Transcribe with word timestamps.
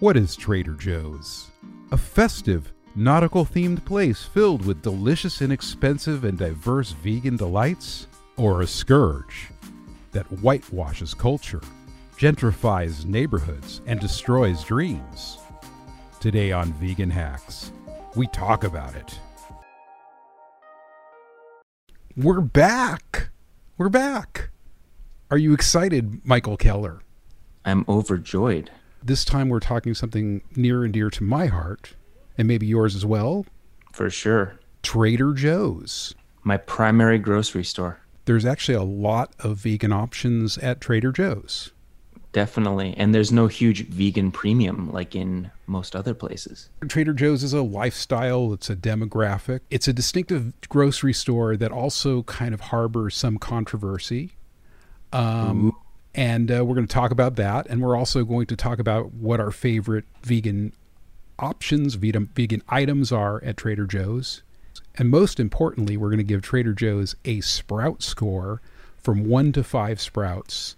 What 0.00 0.16
is 0.16 0.36
Trader 0.36 0.74
Joe's? 0.74 1.50
A 1.90 1.96
festive, 1.96 2.72
nautical 2.94 3.44
themed 3.44 3.84
place 3.84 4.22
filled 4.22 4.64
with 4.64 4.80
delicious, 4.80 5.42
inexpensive, 5.42 6.22
and 6.22 6.38
diverse 6.38 6.92
vegan 6.92 7.36
delights? 7.36 8.06
Or 8.36 8.62
a 8.62 8.66
scourge 8.68 9.48
that 10.12 10.26
whitewashes 10.26 11.14
culture, 11.14 11.60
gentrifies 12.16 13.06
neighborhoods, 13.06 13.80
and 13.86 13.98
destroys 13.98 14.62
dreams? 14.62 15.38
Today 16.20 16.52
on 16.52 16.72
Vegan 16.74 17.10
Hacks, 17.10 17.72
we 18.14 18.28
talk 18.28 18.62
about 18.62 18.94
it. 18.94 19.18
We're 22.16 22.40
back! 22.40 23.30
We're 23.76 23.88
back! 23.88 24.50
Are 25.28 25.38
you 25.38 25.52
excited, 25.52 26.24
Michael 26.24 26.56
Keller? 26.56 27.00
I'm 27.64 27.84
overjoyed. 27.88 28.70
This 29.02 29.24
time 29.24 29.48
we're 29.48 29.60
talking 29.60 29.94
something 29.94 30.42
near 30.56 30.84
and 30.84 30.92
dear 30.92 31.10
to 31.10 31.22
my 31.22 31.46
heart, 31.46 31.94
and 32.36 32.48
maybe 32.48 32.66
yours 32.66 32.94
as 32.94 33.06
well 33.06 33.46
For 33.92 34.10
sure. 34.10 34.58
Trader 34.82 35.32
Joe's. 35.32 36.14
My 36.42 36.56
primary 36.56 37.18
grocery 37.18 37.64
store. 37.64 38.00
There's 38.24 38.44
actually 38.44 38.74
a 38.74 38.82
lot 38.82 39.32
of 39.38 39.58
vegan 39.58 39.92
options 39.92 40.58
at 40.58 40.80
Trader 40.80 41.12
Joe's. 41.12 41.72
Definitely. 42.32 42.94
And 42.96 43.14
there's 43.14 43.32
no 43.32 43.46
huge 43.46 43.86
vegan 43.88 44.30
premium 44.30 44.92
like 44.92 45.16
in 45.16 45.50
most 45.66 45.96
other 45.96 46.14
places. 46.14 46.68
Trader 46.86 47.14
Joe's 47.14 47.42
is 47.42 47.52
a 47.54 47.62
lifestyle, 47.62 48.52
it's 48.52 48.68
a 48.68 48.76
demographic, 48.76 49.60
it's 49.70 49.88
a 49.88 49.92
distinctive 49.92 50.52
grocery 50.68 51.14
store 51.14 51.56
that 51.56 51.72
also 51.72 52.22
kind 52.24 52.52
of 52.52 52.60
harbors 52.60 53.16
some 53.16 53.38
controversy. 53.38 54.34
Um, 55.12 55.72
and 56.14 56.50
uh, 56.50 56.64
we're 56.64 56.74
going 56.74 56.86
to 56.86 56.92
talk 56.92 57.10
about 57.10 57.36
that. 57.36 57.66
And 57.68 57.82
we're 57.82 57.96
also 57.96 58.24
going 58.24 58.46
to 58.46 58.56
talk 58.56 58.78
about 58.78 59.12
what 59.14 59.40
our 59.40 59.50
favorite 59.50 60.04
vegan 60.22 60.72
options, 61.38 61.94
vegan, 61.94 62.62
items 62.68 63.12
are 63.12 63.42
at 63.44 63.56
Trader 63.56 63.86
Joe's. 63.86 64.42
And 64.96 65.10
most 65.10 65.38
importantly, 65.38 65.96
we're 65.96 66.08
going 66.08 66.18
to 66.18 66.24
give 66.24 66.42
Trader 66.42 66.72
Joe's 66.72 67.14
a 67.24 67.40
sprout 67.40 68.02
score 68.02 68.60
from 68.96 69.28
one 69.28 69.52
to 69.52 69.62
five 69.62 70.00
sprouts, 70.00 70.76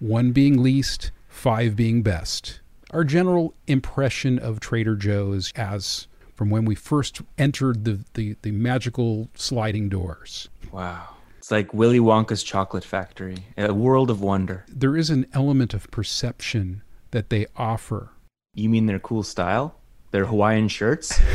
one 0.00 0.32
being 0.32 0.62
least, 0.62 1.12
five 1.28 1.76
being 1.76 2.02
best. 2.02 2.60
Our 2.90 3.04
general 3.04 3.54
impression 3.68 4.38
of 4.38 4.58
Trader 4.58 4.96
Joe's 4.96 5.52
as 5.54 6.08
from 6.34 6.50
when 6.50 6.64
we 6.64 6.74
first 6.74 7.20
entered 7.38 7.84
the, 7.84 8.00
the, 8.14 8.34
the 8.42 8.50
magical 8.50 9.28
sliding 9.34 9.88
doors. 9.88 10.48
Wow. 10.72 11.16
It's 11.40 11.50
like 11.50 11.72
Willy 11.72 12.00
Wonka's 12.00 12.42
chocolate 12.42 12.84
factory, 12.84 13.46
a 13.56 13.72
world 13.72 14.10
of 14.10 14.20
wonder. 14.20 14.66
There 14.68 14.94
is 14.94 15.08
an 15.08 15.26
element 15.32 15.72
of 15.72 15.90
perception 15.90 16.82
that 17.12 17.30
they 17.30 17.46
offer. 17.56 18.10
You 18.52 18.68
mean 18.68 18.84
their 18.84 18.98
cool 18.98 19.22
style? 19.22 19.74
Their 20.10 20.26
Hawaiian 20.26 20.68
shirts? 20.68 21.18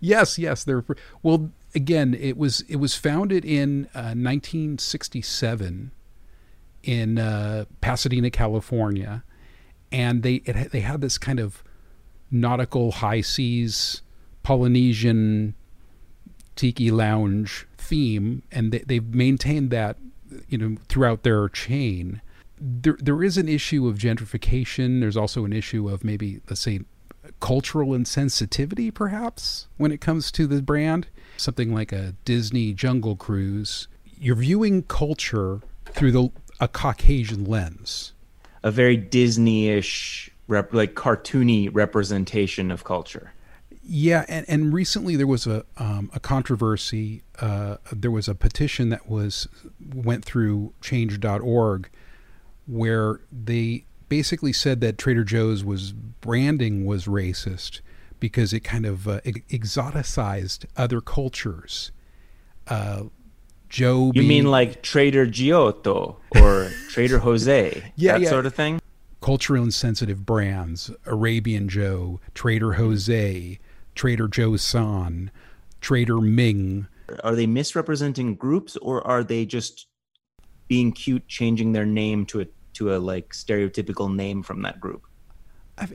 Yes, 0.00 0.38
yes, 0.38 0.62
they're 0.62 0.84
well. 1.24 1.50
Again, 1.74 2.14
it 2.14 2.36
was 2.36 2.60
it 2.68 2.76
was 2.76 2.94
founded 2.94 3.44
in 3.44 3.86
uh, 3.86 4.14
1967 4.14 5.90
in 6.84 7.18
uh, 7.18 7.64
Pasadena, 7.80 8.30
California, 8.30 9.24
and 9.90 10.22
they 10.22 10.34
it, 10.44 10.70
they 10.70 10.82
had 10.82 11.00
this 11.00 11.18
kind 11.18 11.40
of 11.40 11.64
nautical 12.30 12.92
high 12.92 13.22
seas 13.22 14.02
Polynesian 14.44 15.54
tiki 16.54 16.92
lounge 16.92 17.66
theme, 17.88 18.42
and 18.52 18.72
they, 18.72 18.80
they've 18.80 19.14
maintained 19.14 19.70
that 19.70 19.96
you 20.48 20.58
know 20.58 20.76
throughout 20.88 21.22
their 21.22 21.48
chain. 21.48 22.20
There 22.60 22.98
there 23.00 23.22
is 23.22 23.38
an 23.38 23.48
issue 23.48 23.88
of 23.88 23.98
gentrification. 23.98 25.00
There's 25.00 25.16
also 25.16 25.44
an 25.44 25.52
issue 25.52 25.88
of 25.88 26.04
maybe 26.04 26.40
let's 26.48 26.60
say 26.60 26.80
cultural 27.40 27.90
insensitivity, 27.90 28.92
perhaps, 28.92 29.68
when 29.76 29.92
it 29.92 30.00
comes 30.00 30.30
to 30.32 30.46
the 30.46 30.62
brand. 30.62 31.06
Something 31.36 31.72
like 31.74 31.92
a 31.92 32.14
Disney 32.24 32.72
Jungle 32.72 33.16
Cruise. 33.16 33.88
You're 34.20 34.36
viewing 34.36 34.82
culture 34.82 35.60
through 35.86 36.12
the 36.12 36.30
a 36.60 36.66
Caucasian 36.68 37.44
lens. 37.44 38.12
a 38.64 38.70
very 38.72 38.96
Disney-ish, 38.96 40.28
rep- 40.48 40.74
like 40.74 40.94
cartoony 40.94 41.70
representation 41.72 42.72
of 42.72 42.82
culture. 42.82 43.32
Yeah, 43.90 44.26
and, 44.28 44.44
and 44.50 44.72
recently 44.74 45.16
there 45.16 45.26
was 45.26 45.46
a 45.46 45.64
um, 45.78 46.10
a 46.12 46.20
controversy. 46.20 47.22
Uh, 47.40 47.78
there 47.90 48.10
was 48.10 48.28
a 48.28 48.34
petition 48.34 48.90
that 48.90 49.08
was 49.08 49.48
went 49.94 50.26
through 50.26 50.74
Change.org, 50.82 51.88
where 52.66 53.20
they 53.32 53.86
basically 54.10 54.52
said 54.52 54.82
that 54.82 54.98
Trader 54.98 55.24
Joe's 55.24 55.64
was 55.64 55.92
branding 55.92 56.84
was 56.84 57.06
racist 57.06 57.80
because 58.20 58.52
it 58.52 58.60
kind 58.60 58.84
of 58.84 59.08
uh, 59.08 59.20
exoticized 59.22 60.66
other 60.76 61.00
cultures. 61.00 61.90
Uh, 62.66 63.04
Joe, 63.70 64.12
You 64.14 64.22
mean 64.22 64.50
like 64.50 64.82
Trader 64.82 65.24
Giotto 65.26 66.18
or 66.38 66.70
Trader 66.90 67.20
Jose? 67.20 67.92
Yeah, 67.96 68.12
that 68.12 68.20
yeah. 68.20 68.28
sort 68.28 68.44
of 68.44 68.54
thing. 68.54 68.80
culturally 69.22 69.62
insensitive 69.62 70.26
brands: 70.26 70.90
Arabian 71.06 71.70
Joe, 71.70 72.20
Trader 72.34 72.74
Jose, 72.74 73.58
Trader 73.98 74.28
Joe 74.28 74.56
San, 74.56 75.28
Trader 75.80 76.20
Ming. 76.20 76.86
Are 77.24 77.34
they 77.34 77.46
misrepresenting 77.46 78.36
groups 78.36 78.76
or 78.76 79.04
are 79.04 79.24
they 79.24 79.44
just 79.44 79.88
being 80.68 80.92
cute, 80.92 81.26
changing 81.26 81.72
their 81.72 81.84
name 81.84 82.24
to 82.26 82.42
a 82.42 82.46
to 82.74 82.94
a 82.94 82.98
like 82.98 83.30
stereotypical 83.30 84.14
name 84.14 84.44
from 84.44 84.62
that 84.62 84.78
group? 84.78 85.02
I, 85.76 85.88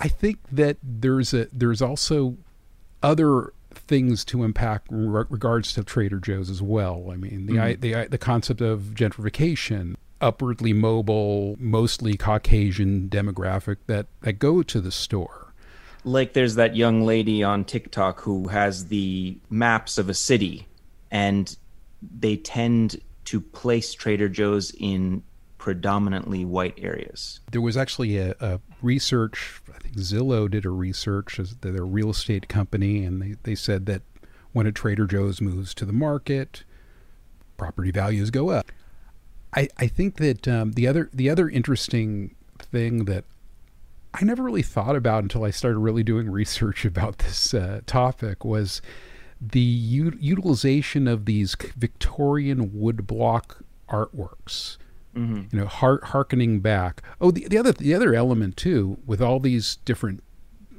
I 0.00 0.08
think 0.08 0.38
that 0.50 0.78
there's 0.82 1.32
a 1.32 1.46
there's 1.52 1.80
also 1.80 2.36
other 3.04 3.52
things 3.72 4.24
to 4.24 4.42
impact 4.42 4.90
in 4.90 5.10
re- 5.10 5.24
regards 5.28 5.72
to 5.74 5.84
Trader 5.84 6.18
Joe's 6.18 6.50
as 6.50 6.60
well. 6.60 7.10
I 7.12 7.16
mean, 7.16 7.46
the 7.46 7.52
mm-hmm. 7.52 7.62
i 7.62 7.74
the 7.74 7.94
i- 7.94 8.08
the 8.08 8.18
concept 8.18 8.62
of 8.62 8.94
gentrification, 8.94 9.94
upwardly 10.20 10.72
mobile, 10.72 11.54
mostly 11.60 12.16
Caucasian 12.16 13.08
demographic 13.08 13.76
that 13.86 14.06
that 14.22 14.40
go 14.40 14.64
to 14.64 14.80
the 14.80 14.90
store. 14.90 15.43
Like 16.04 16.34
there's 16.34 16.56
that 16.56 16.76
young 16.76 17.04
lady 17.04 17.42
on 17.42 17.64
TikTok 17.64 18.20
who 18.20 18.48
has 18.48 18.88
the 18.88 19.38
maps 19.50 19.98
of 19.98 20.08
a 20.08 20.14
city 20.14 20.66
and 21.10 21.56
they 22.18 22.36
tend 22.36 23.00
to 23.26 23.40
place 23.40 23.94
Trader 23.94 24.28
Joe's 24.28 24.72
in 24.78 25.22
predominantly 25.58 26.44
white 26.44 26.78
areas. 26.78 27.40
There 27.50 27.62
was 27.62 27.76
actually 27.76 28.18
a, 28.18 28.34
a 28.40 28.60
research. 28.82 29.62
I 29.74 29.78
think 29.78 29.96
Zillow 29.96 30.50
did 30.50 30.66
a 30.66 30.70
research 30.70 31.38
a 31.78 31.82
real 31.82 32.10
estate 32.10 32.48
company, 32.48 33.04
and 33.04 33.22
they, 33.22 33.36
they 33.44 33.54
said 33.54 33.86
that 33.86 34.02
when 34.52 34.66
a 34.66 34.72
Trader 34.72 35.06
Joe's 35.06 35.40
moves 35.40 35.72
to 35.74 35.86
the 35.86 35.92
market, 35.92 36.64
property 37.56 37.90
values 37.90 38.30
go 38.30 38.50
up. 38.50 38.70
I, 39.56 39.68
I 39.78 39.86
think 39.86 40.16
that 40.16 40.46
um, 40.46 40.72
the 40.72 40.86
other 40.86 41.08
the 41.14 41.30
other 41.30 41.48
interesting 41.48 42.34
thing 42.58 43.04
that 43.06 43.24
I 44.14 44.24
never 44.24 44.42
really 44.42 44.62
thought 44.62 44.94
about 44.96 45.22
until 45.24 45.44
I 45.44 45.50
started 45.50 45.78
really 45.78 46.04
doing 46.04 46.30
research 46.30 46.84
about 46.92 47.18
this 47.18 47.52
uh, 47.52 47.80
topic 47.86 48.44
was 48.44 48.80
the 49.40 49.60
u- 49.60 50.16
utilization 50.20 51.06
of 51.08 51.24
these 51.26 51.56
Victorian 51.76 52.70
woodblock 52.70 53.62
artworks 53.88 54.78
you 55.16 55.60
know, 55.60 55.66
har- 55.66 56.00
harkening 56.02 56.58
back. 56.58 57.00
Oh, 57.20 57.30
the, 57.30 57.46
the 57.46 57.56
other 57.56 57.70
the 57.70 57.94
other 57.94 58.14
element 58.14 58.56
too, 58.56 58.98
with 59.06 59.22
all 59.22 59.38
these 59.38 59.76
different, 59.84 60.24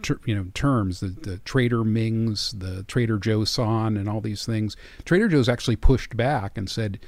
ter- 0.02 0.20
you 0.26 0.36
know, 0.36 0.48
terms, 0.54 1.00
the, 1.00 1.08
the 1.08 1.38
Trader 1.40 1.86
Ming's, 1.86 2.52
the 2.52 2.84
Trader 2.84 3.18
Joe 3.18 3.46
San, 3.46 3.96
and 3.96 4.10
all 4.10 4.20
these 4.20 4.46
things. 4.46 4.76
Trader 5.06 5.30
Joe's 5.30 5.48
actually 5.48 5.78
pushed 5.78 6.18
back 6.18 6.58
and 6.58 6.70
said, 6.70 7.00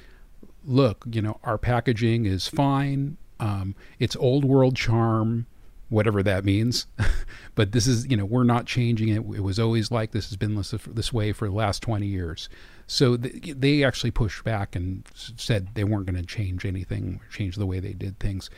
"Look, 0.64 1.04
you 1.12 1.22
know, 1.22 1.38
our 1.44 1.58
packaging 1.58 2.26
is 2.26 2.48
fine. 2.48 3.18
Um, 3.42 3.76
it's 4.00 4.16
old 4.16 4.46
world 4.46 4.78
charm." 4.78 5.48
Whatever 5.90 6.22
that 6.24 6.44
means, 6.44 6.88
but 7.56 7.72
this 7.72 7.88
is 7.88 8.08
you 8.08 8.18
know 8.18 8.26
we're 8.26 8.44
not 8.44 8.66
changing 8.66 9.10
it. 9.10 9.20
It 9.20 9.44
was 9.44 9.60
always 9.60 9.92
like 9.92 10.12
this 10.12 10.30
has 10.30 10.38
been 10.38 10.56
this, 10.56 10.74
this 10.88 11.14
way 11.14 11.32
for 11.32 11.48
the 11.48 11.56
last 11.56 11.82
twenty 11.82 12.08
years. 12.08 12.50
So 12.88 13.18
th- 13.18 13.56
they 13.58 13.84
actually 13.84 14.12
pushed 14.12 14.44
back 14.44 14.76
and 14.76 15.04
said 15.14 15.70
they 15.74 15.84
weren't 15.84 16.06
going 16.06 16.22
to 16.22 16.26
change 16.26 16.66
anything, 16.66 17.20
change 17.30 17.56
the 17.56 17.66
way 17.66 17.80
they 17.80 17.94
did 17.94 18.20
things, 18.20 18.50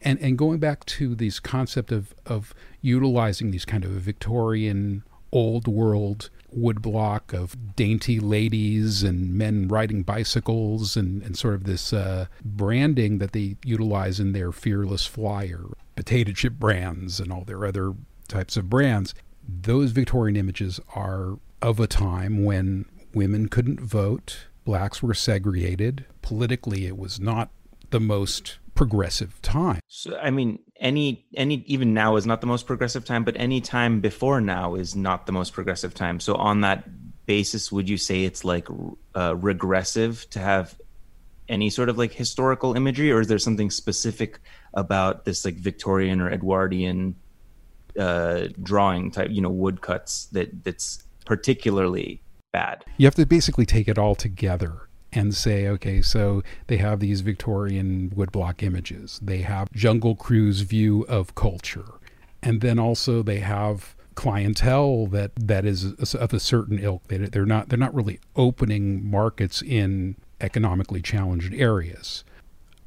and 0.00 0.18
and 0.20 0.38
going 0.38 0.58
back 0.58 0.84
to 0.86 1.14
this 1.14 1.40
concept 1.40 1.92
of 1.92 2.14
of 2.24 2.54
utilizing 2.82 3.50
these 3.50 3.64
kind 3.64 3.84
of 3.84 3.90
Victorian 3.90 5.02
old 5.32 5.66
world 5.66 6.30
woodblock 6.56 7.34
of 7.34 7.76
dainty 7.76 8.18
ladies 8.20 9.02
and 9.02 9.34
men 9.34 9.68
riding 9.68 10.02
bicycles 10.02 10.96
and, 10.96 11.22
and 11.22 11.36
sort 11.36 11.54
of 11.54 11.64
this 11.64 11.92
uh, 11.92 12.26
branding 12.44 13.18
that 13.18 13.32
they 13.32 13.56
utilize 13.64 14.18
in 14.20 14.32
their 14.32 14.52
fearless 14.52 15.04
flyer 15.06 15.66
potato 15.96 16.32
chip 16.32 16.54
brands 16.54 17.18
and 17.18 17.32
all 17.32 17.44
their 17.44 17.64
other 17.64 17.94
types 18.28 18.56
of 18.56 18.70
brands 18.70 19.14
those 19.48 19.90
victorian 19.90 20.36
images 20.36 20.80
are 20.94 21.38
of 21.62 21.80
a 21.80 21.86
time 21.86 22.44
when 22.44 22.84
women 23.14 23.48
couldn't 23.48 23.80
vote 23.80 24.46
blacks 24.64 25.02
were 25.02 25.14
segregated 25.14 26.04
politically 26.22 26.86
it 26.86 26.96
was 26.96 27.18
not 27.18 27.50
the 27.90 28.00
most 28.00 28.58
progressive 28.76 29.40
time. 29.42 29.80
So 29.88 30.16
I 30.16 30.30
mean, 30.30 30.60
any 30.78 31.26
any 31.34 31.64
even 31.66 31.92
now 31.92 32.14
is 32.14 32.26
not 32.26 32.40
the 32.40 32.46
most 32.46 32.66
progressive 32.66 33.04
time, 33.04 33.24
but 33.24 33.34
any 33.36 33.60
time 33.60 34.00
before 34.00 34.40
now 34.40 34.76
is 34.76 34.94
not 34.94 35.26
the 35.26 35.32
most 35.32 35.52
progressive 35.52 35.94
time. 35.94 36.20
So 36.20 36.36
on 36.36 36.60
that 36.60 36.84
basis, 37.26 37.72
would 37.72 37.88
you 37.88 37.96
say 37.96 38.22
it's 38.22 38.44
like 38.44 38.68
uh, 39.16 39.34
regressive 39.36 40.28
to 40.30 40.38
have 40.38 40.78
any 41.48 41.70
sort 41.70 41.88
of 41.88 41.98
like 41.98 42.12
historical 42.12 42.76
imagery, 42.76 43.10
or 43.10 43.20
is 43.20 43.26
there 43.26 43.38
something 43.38 43.70
specific 43.70 44.38
about 44.76 45.24
this 45.24 45.44
like 45.44 45.56
Victorian 45.56 46.20
or 46.20 46.30
Edwardian 46.30 47.16
uh, 47.98 48.48
drawing 48.62 49.10
type, 49.10 49.30
you 49.30 49.40
know, 49.40 49.50
woodcuts 49.50 50.26
that 50.26 50.62
that's 50.62 51.02
particularly 51.24 52.20
bad? 52.52 52.84
You 52.98 53.06
have 53.06 53.14
to 53.16 53.26
basically 53.26 53.66
take 53.66 53.88
it 53.88 53.98
all 53.98 54.14
together 54.14 54.88
and 55.12 55.34
say, 55.34 55.66
okay, 55.66 56.02
so 56.02 56.42
they 56.66 56.76
have 56.76 57.00
these 57.00 57.22
Victorian 57.22 58.10
woodblock 58.10 58.62
images, 58.62 59.18
they 59.22 59.38
have 59.38 59.72
Jungle 59.72 60.14
Cruise 60.14 60.60
view 60.60 61.04
of 61.08 61.34
culture, 61.34 61.94
and 62.42 62.60
then 62.60 62.78
also 62.78 63.22
they 63.22 63.40
have 63.40 63.96
clientele 64.14 65.06
that 65.06 65.30
that 65.36 65.64
is 65.64 66.14
of 66.14 66.32
a 66.32 66.40
certain 66.40 66.78
ilk. 66.78 67.06
They, 67.08 67.18
they're 67.18 67.46
not 67.46 67.68
they're 67.68 67.78
not 67.78 67.94
really 67.94 68.20
opening 68.34 69.08
markets 69.08 69.62
in 69.62 70.16
economically 70.40 71.00
challenged 71.00 71.54
areas. 71.54 72.24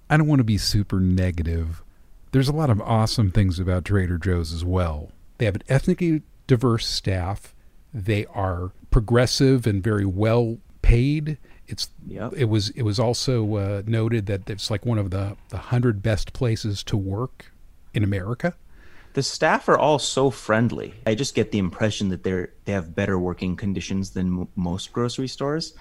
I 0.10 0.18
don't 0.18 0.28
want 0.28 0.40
to 0.40 0.46
be 0.46 0.58
super 0.58 1.00
negative. 1.00 1.84
There's 2.32 2.50
a 2.50 2.54
lot 2.54 2.70
of 2.70 2.82
awesome 2.82 3.32
things 3.32 3.60
about 3.60 3.86
Trader 3.86 4.18
Joe's 4.18 4.54
as 4.54 4.66
well. 4.66 5.12
They 5.38 5.46
have 5.46 5.56
an 5.56 5.64
ethnically 5.70 6.24
diverse 6.48 6.88
staff. 6.88 7.56
They 7.94 8.26
are 8.28 8.72
progressive 8.92 9.66
and 9.66 9.84
very 9.84 10.06
well 10.06 10.58
paid. 10.82 11.38
It's 11.68 11.90
yep. 12.08 12.34
it 12.36 12.46
was 12.46 12.70
it 12.72 12.82
was 12.82 13.00
also 13.00 13.56
uh, 13.56 13.82
noted 13.86 14.26
that 14.26 14.50
it's 14.50 14.72
like 14.72 14.86
one 14.86 14.98
of 14.98 15.12
the 15.12 15.38
the 15.50 15.58
hundred 15.58 16.02
best 16.02 16.34
places 16.34 16.84
to 16.86 16.98
work 16.98 17.52
in 17.94 18.04
America. 18.04 18.56
The 19.14 19.24
staff 19.24 19.68
are 19.70 19.78
all 19.78 20.00
so 20.00 20.30
friendly. 20.30 20.94
I 21.06 21.16
just 21.16 21.36
get 21.36 21.52
the 21.52 21.60
impression 21.60 22.10
that 22.10 22.24
they're 22.24 22.54
they 22.66 22.72
have 22.72 22.96
better 22.96 23.20
working 23.20 23.56
conditions 23.56 24.12
than 24.12 24.42
m- 24.42 24.48
most 24.56 24.92
grocery 24.92 25.28
stores, 25.28 25.74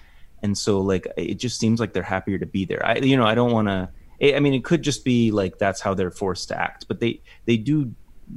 and 0.42 0.56
so 0.56 0.80
like 0.80 1.06
it 1.16 1.34
just 1.34 1.58
seems 1.58 1.80
like 1.80 1.92
they're 1.92 2.02
happier 2.02 2.38
to 2.38 2.46
be 2.46 2.64
there. 2.64 2.84
I 2.84 2.96
you 2.96 3.16
know 3.16 3.26
I 3.26 3.34
don't 3.34 3.52
want 3.52 3.68
to. 3.68 3.88
I 4.20 4.40
mean, 4.40 4.54
it 4.54 4.64
could 4.64 4.82
just 4.82 5.04
be 5.04 5.30
like 5.30 5.58
that's 5.58 5.80
how 5.80 5.94
they're 5.94 6.10
forced 6.10 6.48
to 6.48 6.60
act, 6.60 6.86
but 6.88 7.00
they 7.00 7.20
they 7.46 7.56
do. 7.56 7.94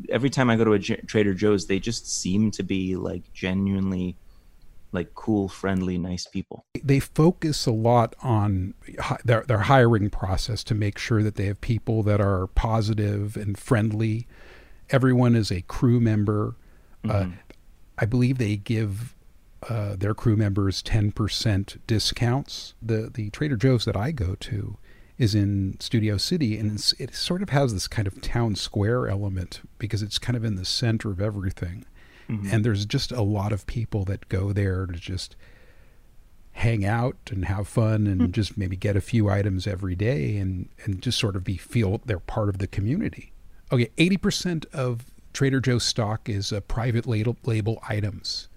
Every 0.09 0.29
time 0.29 0.49
I 0.49 0.55
go 0.55 0.63
to 0.63 0.73
a 0.73 0.79
Trader 0.79 1.33
Joe's, 1.33 1.67
they 1.67 1.79
just 1.79 2.07
seem 2.09 2.51
to 2.51 2.63
be 2.63 2.95
like 2.95 3.23
genuinely 3.33 4.15
like 4.91 5.13
cool, 5.13 5.47
friendly, 5.47 5.97
nice 5.97 6.25
people. 6.25 6.65
They 6.83 6.99
focus 6.99 7.65
a 7.65 7.71
lot 7.71 8.15
on 8.21 8.73
their 9.23 9.43
their 9.43 9.59
hiring 9.59 10.09
process 10.09 10.63
to 10.65 10.75
make 10.75 10.97
sure 10.97 11.23
that 11.23 11.35
they 11.35 11.45
have 11.45 11.61
people 11.61 12.03
that 12.03 12.21
are 12.21 12.47
positive 12.47 13.37
and 13.37 13.57
friendly. 13.57 14.27
Everyone 14.89 15.35
is 15.35 15.51
a 15.51 15.61
crew 15.61 15.99
member. 15.99 16.55
Uh, 17.03 17.07
mm-hmm. 17.07 17.31
Uh, 17.31 17.35
I 17.97 18.05
believe 18.05 18.37
they 18.37 18.57
give 18.57 19.15
uh, 19.69 19.95
their 19.95 20.13
crew 20.13 20.35
members 20.35 20.81
ten 20.81 21.11
percent 21.11 21.77
discounts. 21.87 22.73
The 22.81 23.09
the 23.13 23.29
Trader 23.29 23.57
Joe's 23.57 23.85
that 23.85 23.95
I 23.95 24.11
go 24.11 24.35
to 24.35 24.77
is 25.21 25.35
in 25.35 25.79
Studio 25.79 26.17
City, 26.17 26.57
and 26.57 26.83
it 26.97 27.13
sort 27.13 27.43
of 27.43 27.49
has 27.51 27.75
this 27.75 27.87
kind 27.87 28.07
of 28.07 28.19
town 28.21 28.55
square 28.55 29.07
element 29.07 29.61
because 29.77 30.01
it's 30.01 30.17
kind 30.17 30.35
of 30.35 30.43
in 30.43 30.55
the 30.55 30.65
center 30.65 31.11
of 31.11 31.21
everything. 31.21 31.85
Mm-hmm. 32.27 32.47
And 32.51 32.65
there's 32.65 32.87
just 32.87 33.11
a 33.11 33.21
lot 33.21 33.51
of 33.51 33.67
people 33.67 34.03
that 34.05 34.27
go 34.29 34.51
there 34.51 34.87
to 34.87 34.93
just 34.93 35.35
hang 36.53 36.83
out 36.83 37.17
and 37.29 37.45
have 37.45 37.67
fun 37.67 38.07
and 38.07 38.19
mm-hmm. 38.19 38.31
just 38.31 38.57
maybe 38.57 38.75
get 38.75 38.95
a 38.95 39.01
few 39.01 39.29
items 39.29 39.67
every 39.67 39.93
day 39.93 40.37
and, 40.37 40.69
and 40.85 41.03
just 41.03 41.19
sort 41.19 41.35
of 41.35 41.43
be 41.43 41.55
feel 41.55 42.01
they're 42.03 42.17
part 42.17 42.49
of 42.49 42.57
the 42.57 42.65
community. 42.65 43.31
Okay, 43.71 43.91
80% 43.97 44.65
of 44.73 45.05
Trader 45.33 45.59
Joe's 45.59 45.83
stock 45.83 46.27
is 46.29 46.51
uh, 46.51 46.61
private 46.61 47.05
label, 47.05 47.37
label 47.45 47.79
items. 47.87 48.47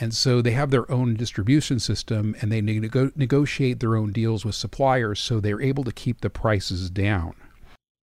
And 0.00 0.14
so 0.14 0.40
they 0.40 0.52
have 0.52 0.70
their 0.70 0.90
own 0.90 1.14
distribution 1.14 1.80
system 1.80 2.36
and 2.40 2.52
they 2.52 2.60
nego- 2.60 3.10
negotiate 3.16 3.80
their 3.80 3.96
own 3.96 4.12
deals 4.12 4.44
with 4.44 4.54
suppliers 4.54 5.18
so 5.18 5.40
they're 5.40 5.60
able 5.60 5.84
to 5.84 5.92
keep 5.92 6.20
the 6.20 6.30
prices 6.30 6.88
down. 6.88 7.34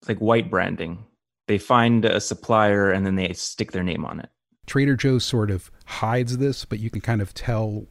It's 0.02 0.08
like 0.08 0.18
white 0.18 0.50
branding. 0.50 1.04
They 1.48 1.58
find 1.58 2.04
a 2.04 2.20
supplier 2.20 2.90
and 2.90 3.06
then 3.06 3.14
they 3.14 3.32
stick 3.32 3.72
their 3.72 3.84
name 3.84 4.04
on 4.04 4.20
it. 4.20 4.28
Trader 4.66 4.96
Joe's 4.96 5.24
sort 5.24 5.50
of 5.50 5.70
hides 5.86 6.38
this, 6.38 6.64
but 6.64 6.80
you 6.80 6.90
can 6.90 7.00
kind 7.00 7.22
of 7.22 7.32
tell 7.32 7.86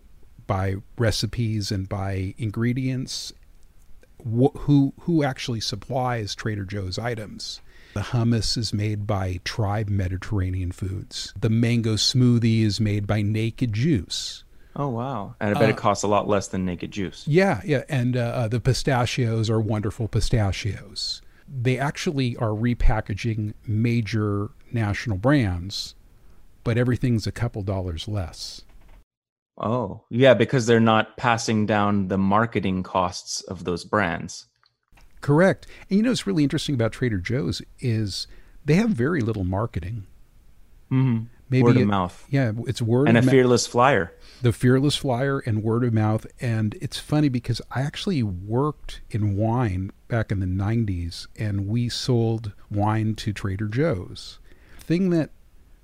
by 0.45 0.75
recipes 0.97 1.71
and 1.71 1.89
by 1.89 2.35
ingredients 2.37 3.33
wh- 4.19 4.55
who 4.59 4.93
who 5.01 5.23
actually 5.23 5.61
supplies 5.61 6.35
Trader 6.35 6.65
Joe's 6.65 6.99
items. 6.99 7.61
The 7.95 8.01
hummus 8.01 8.57
is 8.57 8.73
made 8.73 9.07
by 9.07 9.39
Tribe 9.43 9.89
Mediterranean 9.89 10.71
Foods. 10.71 11.33
The 11.39 11.49
mango 11.49 11.95
smoothie 11.95 12.61
is 12.61 12.79
made 12.79 13.07
by 13.07 13.23
Naked 13.23 13.73
Juice. 13.73 14.43
Oh 14.75 14.89
wow! 14.89 15.35
And 15.39 15.55
I 15.55 15.59
bet 15.59 15.69
uh, 15.69 15.71
it 15.71 15.77
costs 15.77 16.03
a 16.03 16.07
lot 16.07 16.27
less 16.27 16.49
than 16.49 16.65
Naked 16.65 16.91
Juice. 16.91 17.23
Yeah, 17.27 17.61
yeah. 17.65 17.83
And 17.89 18.15
uh, 18.15 18.19
uh, 18.19 18.47
the 18.49 18.59
pistachios 18.59 19.49
are 19.49 19.59
wonderful 19.59 20.07
pistachios. 20.07 21.23
They 21.47 21.79
actually 21.79 22.35
are 22.37 22.49
repackaging 22.49 23.53
major 23.65 24.51
national 24.71 25.17
brands 25.17 25.95
but 26.65 26.77
everything's 26.77 27.27
a 27.27 27.31
couple 27.31 27.61
dollars 27.61 28.09
less. 28.09 28.63
Oh, 29.57 30.03
yeah, 30.09 30.33
because 30.33 30.65
they're 30.65 30.81
not 30.81 31.15
passing 31.15 31.65
down 31.65 32.09
the 32.09 32.17
marketing 32.17 32.83
costs 32.83 33.39
of 33.43 33.63
those 33.63 33.85
brands. 33.85 34.47
Correct. 35.25 35.65
And 35.89 35.97
you 35.97 36.03
know 36.03 36.11
what's 36.11 36.27
really 36.27 36.43
interesting 36.43 36.75
about 36.75 36.91
Trader 36.91 37.17
Joe's 37.17 37.59
is 37.79 38.27
they 38.63 38.75
have 38.75 38.91
very 38.91 39.21
little 39.21 39.43
marketing. 39.43 40.05
Mm-hmm. 40.91 41.23
Maybe 41.49 41.63
word 41.63 41.77
of 41.77 41.81
it, 41.81 41.85
mouth. 41.87 42.27
Yeah, 42.29 42.51
it's 42.67 42.79
word 42.79 43.07
of 43.07 43.13
mouth. 43.15 43.15
and 43.15 43.17
a 43.17 43.25
ma- 43.25 43.31
fearless 43.31 43.65
flyer. 43.65 44.13
The 44.43 44.51
fearless 44.53 44.95
flyer 44.95 45.39
and 45.39 45.63
word 45.63 45.83
of 45.83 45.93
mouth. 45.95 46.27
And 46.39 46.77
it's 46.79 46.99
funny 46.99 47.29
because 47.29 47.59
I 47.71 47.81
actually 47.81 48.21
worked 48.21 49.01
in 49.09 49.35
wine 49.35 49.89
back 50.09 50.31
in 50.31 50.41
the 50.41 50.45
90s 50.45 51.25
and 51.35 51.67
we 51.67 51.89
sold 51.89 52.51
wine 52.69 53.15
to 53.15 53.33
Trader 53.33 53.67
Joe's. 53.67 54.37
thing 54.77 55.09
that 55.09 55.31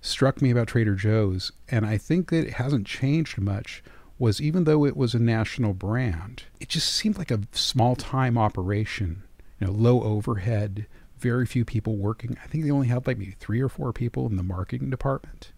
struck 0.02 0.40
me 0.40 0.52
about 0.52 0.68
Trader 0.68 0.94
Joe's, 0.94 1.52
and 1.68 1.84
I 1.84 1.98
think 1.98 2.30
that 2.30 2.46
it 2.46 2.54
hasn't 2.54 2.86
changed 2.86 3.40
much, 3.40 3.84
was 4.20 4.40
even 4.40 4.66
though 4.66 4.86
it 4.86 4.96
was 4.96 5.16
a 5.16 5.20
national 5.20 5.74
brand, 5.74 6.44
it 6.60 6.70
just 6.70 6.94
seemed 6.94 7.18
like 7.18 7.32
a 7.32 7.42
small 7.54 7.96
time 7.96 8.38
operation. 8.38 9.24
You 9.62 9.68
know, 9.68 9.74
low 9.74 10.02
overhead, 10.02 10.88
very 11.20 11.46
few 11.46 11.64
people 11.64 11.96
working. 11.96 12.36
I 12.44 12.48
think 12.48 12.64
they 12.64 12.72
only 12.72 12.88
had 12.88 13.06
like 13.06 13.20
maybe 13.20 13.36
three 13.40 13.62
or 13.62 13.70
four 13.70 13.94
people 13.94 14.26
in 14.26 14.36
the 14.36 14.44
marketing 14.44 14.90
department. 14.90 15.52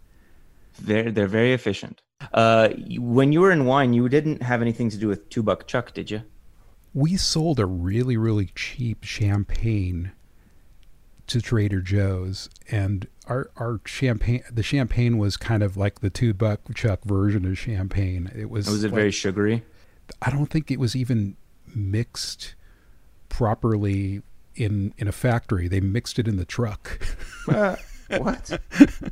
They're 0.80 1.10
they're 1.10 1.28
very 1.28 1.54
efficient. 1.54 2.02
Uh, 2.34 2.70
when 2.98 3.32
you 3.32 3.40
were 3.40 3.52
in 3.52 3.66
wine, 3.66 3.94
you 3.94 4.10
didn't 4.10 4.44
have 4.44 4.62
anything 4.62 4.90
to 4.90 4.98
do 4.98 5.08
with 5.08 5.30
Two 5.30 5.42
Buck 5.42 5.68
Chuck, 5.68 5.94
did 5.94 6.12
you? 6.12 6.24
We 6.94 7.16
sold 7.16 7.60
a 7.60 7.66
really 7.66 8.18
really 8.18 8.50
cheap 8.56 9.06
champagne 9.06 10.12
to 11.28 11.40
Trader 11.42 11.80
Joe's, 11.80 12.50
and 12.70 13.08
our 13.28 13.52
our 13.56 13.80
champagne 13.86 14.44
the 14.52 14.64
champagne 14.64 15.18
was 15.18 15.38
kind 15.38 15.64
of 15.64 15.78
like 15.78 16.02
the 16.02 16.10
two 16.10 16.34
buck 16.34 16.60
chuck 16.76 17.06
version 17.06 17.46
of 17.46 17.58
champagne. 17.58 18.30
It 18.36 18.50
was 18.50 18.70
was 18.70 18.84
it 18.84 18.88
like, 18.88 18.96
very 18.96 19.12
sugary? 19.12 19.64
I 20.22 20.30
don't 20.30 20.48
think 20.48 20.70
it 20.72 20.80
was 20.80 20.94
even 20.94 21.38
mixed 21.74 22.56
properly 23.34 24.22
in 24.56 24.94
in 24.98 25.08
a 25.08 25.12
factory. 25.12 25.68
They 25.68 25.82
mixed 25.82 26.20
it 26.20 26.28
in 26.28 26.38
the 26.38 26.46
truck. 26.46 27.00
Uh, 27.50 27.76
what? 28.18 28.60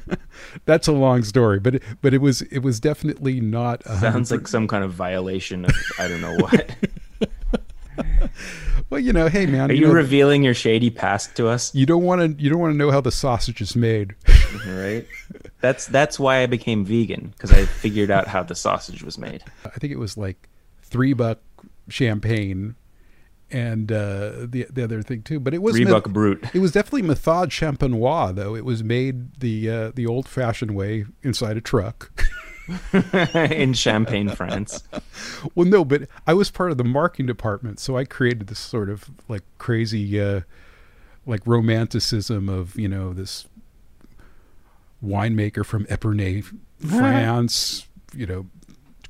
That's 0.65 0.87
a 0.87 0.91
long 0.91 1.23
story, 1.23 1.59
but 1.59 1.75
it, 1.75 1.83
but 2.01 2.13
it 2.13 2.19
was 2.19 2.43
it 2.43 2.59
was 2.59 2.79
definitely 2.79 3.41
not. 3.41 3.83
Sounds 3.83 4.31
like 4.31 4.47
some 4.47 4.67
kind 4.67 4.83
of 4.83 4.93
violation 4.93 5.65
of 5.65 5.71
I 5.97 6.07
don't 6.07 6.21
know 6.21 6.37
what. 6.37 6.75
well, 8.91 8.99
you 8.99 9.11
know, 9.11 9.27
hey 9.27 9.47
man, 9.47 9.71
are 9.71 9.73
you, 9.73 9.81
you 9.81 9.87
know, 9.87 9.93
revealing 9.93 10.43
your 10.43 10.53
shady 10.53 10.91
past 10.91 11.35
to 11.37 11.47
us? 11.47 11.73
You 11.73 11.87
don't 11.87 12.03
want 12.03 12.21
to. 12.21 12.41
You 12.41 12.51
don't 12.51 12.59
want 12.59 12.73
to 12.73 12.77
know 12.77 12.91
how 12.91 13.01
the 13.01 13.11
sausage 13.11 13.59
is 13.59 13.75
made, 13.75 14.15
right? 14.67 15.07
That's 15.61 15.87
that's 15.87 16.19
why 16.19 16.41
I 16.41 16.45
became 16.45 16.85
vegan 16.85 17.33
because 17.35 17.51
I 17.51 17.65
figured 17.65 18.09
out 18.09 18.27
how 18.27 18.41
the 18.43 18.55
sausage 18.55 19.03
was 19.03 19.17
made. 19.17 19.43
I 19.65 19.69
think 19.69 19.93
it 19.93 19.99
was 19.99 20.17
like 20.17 20.49
three 20.81 21.13
buck 21.13 21.39
champagne 21.87 22.75
and 23.51 23.91
uh, 23.91 24.45
the 24.45 24.67
the 24.69 24.83
other 24.83 25.01
thing 25.01 25.21
too. 25.23 25.39
But 25.39 25.53
it 25.53 25.61
was 25.61 25.75
three 25.75 25.85
buck 25.85 26.09
brut. 26.09 26.39
It 26.53 26.59
was 26.59 26.71
definitely 26.71 27.03
method 27.03 27.49
champenois, 27.49 28.35
though. 28.35 28.55
It 28.55 28.65
was 28.65 28.83
made 28.83 29.39
the 29.39 29.69
uh, 29.69 29.91
the 29.93 30.07
old 30.07 30.27
fashioned 30.27 30.71
way 30.75 31.05
inside 31.23 31.57
a 31.57 31.61
truck. 31.61 32.11
in 33.33 33.73
Champagne, 33.73 34.29
France. 34.29 34.83
Well, 35.55 35.67
no, 35.67 35.83
but 35.83 36.07
I 36.25 36.33
was 36.33 36.49
part 36.49 36.71
of 36.71 36.77
the 36.77 36.83
marketing 36.83 37.25
department, 37.25 37.79
so 37.79 37.97
I 37.97 38.05
created 38.05 38.47
this 38.47 38.59
sort 38.59 38.89
of 38.89 39.09
like 39.27 39.43
crazy, 39.57 40.19
uh, 40.19 40.41
like 41.25 41.45
romanticism 41.45 42.49
of 42.49 42.77
you 42.77 42.87
know 42.87 43.13
this 43.13 43.47
winemaker 45.03 45.65
from 45.65 45.85
Epernay, 45.85 46.43
France, 46.79 47.87
you 48.15 48.25
know, 48.25 48.47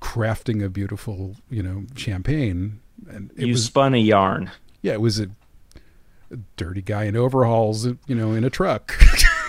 crafting 0.02 0.64
a 0.64 0.70
beautiful 0.70 1.36
you 1.50 1.64
know 1.64 1.86
champagne, 1.96 2.81
and 3.14 3.32
you 3.36 3.54
was, 3.54 3.66
spun 3.66 3.94
a 3.94 3.98
yarn. 3.98 4.52
Yeah, 4.82 4.94
it 4.94 5.02
was 5.02 5.20
a 5.20 5.30
A 6.32 6.38
dirty 6.58 6.82
guy 6.82 7.06
in 7.06 7.16
overalls, 7.16 7.86
you 7.86 8.16
know, 8.16 8.32
in 8.34 8.44
a 8.44 8.50
truck. 8.50 8.96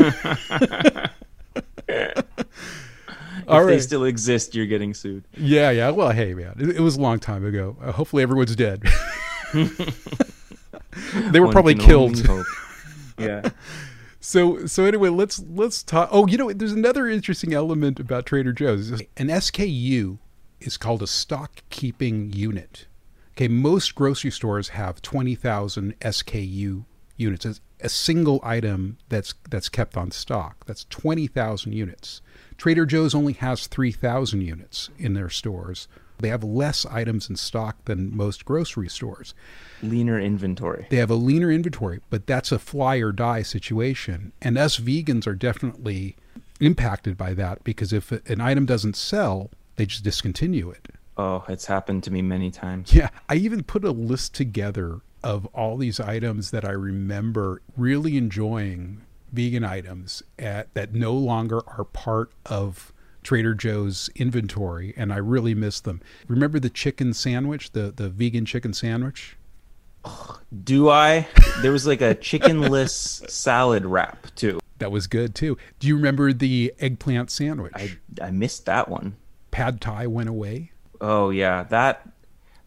if 3.52 3.66
right. 3.66 3.66
they 3.66 3.80
still 3.80 4.04
exist, 4.04 4.54
you're 4.54 4.66
getting 4.66 4.94
sued. 4.94 5.24
Yeah, 5.36 5.70
yeah. 5.70 5.90
Well, 5.90 6.10
hey, 6.10 6.34
man, 6.34 6.54
it, 6.58 6.76
it 6.76 6.80
was 6.80 6.96
a 6.96 7.00
long 7.00 7.18
time 7.18 7.44
ago. 7.44 7.76
Uh, 7.80 7.92
hopefully, 7.92 8.22
everyone's 8.22 8.56
dead. 8.56 8.82
they 9.52 11.40
were 11.40 11.46
One 11.46 11.52
probably 11.52 11.74
killed. 11.74 12.26
yeah. 13.18 13.50
So 14.20 14.66
so 14.66 14.84
anyway, 14.84 15.08
let's 15.08 15.42
let's 15.50 15.82
talk. 15.82 16.08
Oh, 16.12 16.26
you 16.26 16.38
know, 16.38 16.52
there's 16.52 16.72
another 16.72 17.08
interesting 17.08 17.52
element 17.52 17.98
about 17.98 18.26
Trader 18.26 18.52
Joe's. 18.52 18.90
An 18.90 19.28
SKU 19.28 20.18
is 20.60 20.76
called 20.76 21.02
a 21.02 21.06
stock 21.06 21.62
keeping 21.70 22.32
unit. 22.32 22.86
Okay, 23.32 23.48
most 23.48 23.94
grocery 23.94 24.30
stores 24.30 24.70
have 24.70 25.02
twenty 25.02 25.34
thousand 25.34 25.98
SKU 26.00 26.84
units. 27.16 27.44
It's 27.46 27.60
a 27.80 27.88
single 27.88 28.40
item 28.42 28.98
that's 29.08 29.34
that's 29.48 29.68
kept 29.68 29.96
on 29.96 30.10
stock. 30.10 30.64
That's 30.66 30.84
twenty 30.90 31.26
thousand 31.26 31.72
units. 31.72 32.20
Trader 32.62 32.86
Joe's 32.86 33.12
only 33.12 33.32
has 33.32 33.66
3,000 33.66 34.40
units 34.40 34.88
in 34.96 35.14
their 35.14 35.28
stores. 35.28 35.88
They 36.20 36.28
have 36.28 36.44
less 36.44 36.86
items 36.86 37.28
in 37.28 37.34
stock 37.34 37.84
than 37.86 38.16
most 38.16 38.44
grocery 38.44 38.88
stores. 38.88 39.34
Leaner 39.82 40.20
inventory. 40.20 40.86
They 40.88 40.98
have 40.98 41.10
a 41.10 41.16
leaner 41.16 41.50
inventory, 41.50 42.00
but 42.08 42.28
that's 42.28 42.52
a 42.52 42.60
fly 42.60 42.98
or 42.98 43.10
die 43.10 43.42
situation. 43.42 44.32
And 44.40 44.56
us 44.56 44.78
vegans 44.78 45.26
are 45.26 45.34
definitely 45.34 46.14
impacted 46.60 47.16
by 47.16 47.34
that 47.34 47.64
because 47.64 47.92
if 47.92 48.12
an 48.12 48.40
item 48.40 48.64
doesn't 48.64 48.94
sell, 48.94 49.50
they 49.74 49.86
just 49.86 50.04
discontinue 50.04 50.70
it. 50.70 50.90
Oh, 51.16 51.44
it's 51.48 51.66
happened 51.66 52.02
to 52.04 52.10
me 52.10 52.22
many 52.22 52.50
times. 52.50 52.94
Yeah. 52.94 53.10
I 53.28 53.34
even 53.34 53.62
put 53.62 53.84
a 53.84 53.90
list 53.90 54.34
together 54.34 55.00
of 55.22 55.46
all 55.46 55.76
these 55.76 56.00
items 56.00 56.50
that 56.50 56.64
I 56.64 56.72
remember 56.72 57.62
really 57.76 58.16
enjoying 58.16 59.02
vegan 59.32 59.64
items 59.64 60.22
at, 60.38 60.72
that 60.74 60.94
no 60.94 61.12
longer 61.12 61.60
are 61.78 61.84
part 61.84 62.32
of 62.46 62.92
Trader 63.22 63.54
Joe's 63.54 64.10
inventory, 64.16 64.94
and 64.96 65.12
I 65.12 65.18
really 65.18 65.54
miss 65.54 65.80
them. 65.80 66.00
Remember 66.26 66.58
the 66.58 66.70
chicken 66.70 67.14
sandwich, 67.14 67.72
the 67.72 67.92
the 67.94 68.08
vegan 68.08 68.44
chicken 68.44 68.72
sandwich? 68.72 69.36
Do 70.64 70.88
I? 70.90 71.28
There 71.60 71.70
was 71.72 71.86
like 71.86 72.00
a 72.00 72.14
chickenless 72.14 72.90
salad 73.30 73.86
wrap 73.86 74.34
too. 74.34 74.58
That 74.78 74.90
was 74.90 75.06
good 75.06 75.34
too. 75.34 75.56
Do 75.78 75.86
you 75.86 75.96
remember 75.96 76.32
the 76.32 76.74
eggplant 76.80 77.30
sandwich? 77.30 77.72
I 77.76 77.96
I 78.20 78.32
missed 78.32 78.66
that 78.66 78.88
one. 78.88 79.16
Pad 79.52 79.80
Thai 79.80 80.08
went 80.08 80.28
away. 80.28 80.71
Oh 81.02 81.30
yeah, 81.30 81.64
that 81.64 82.08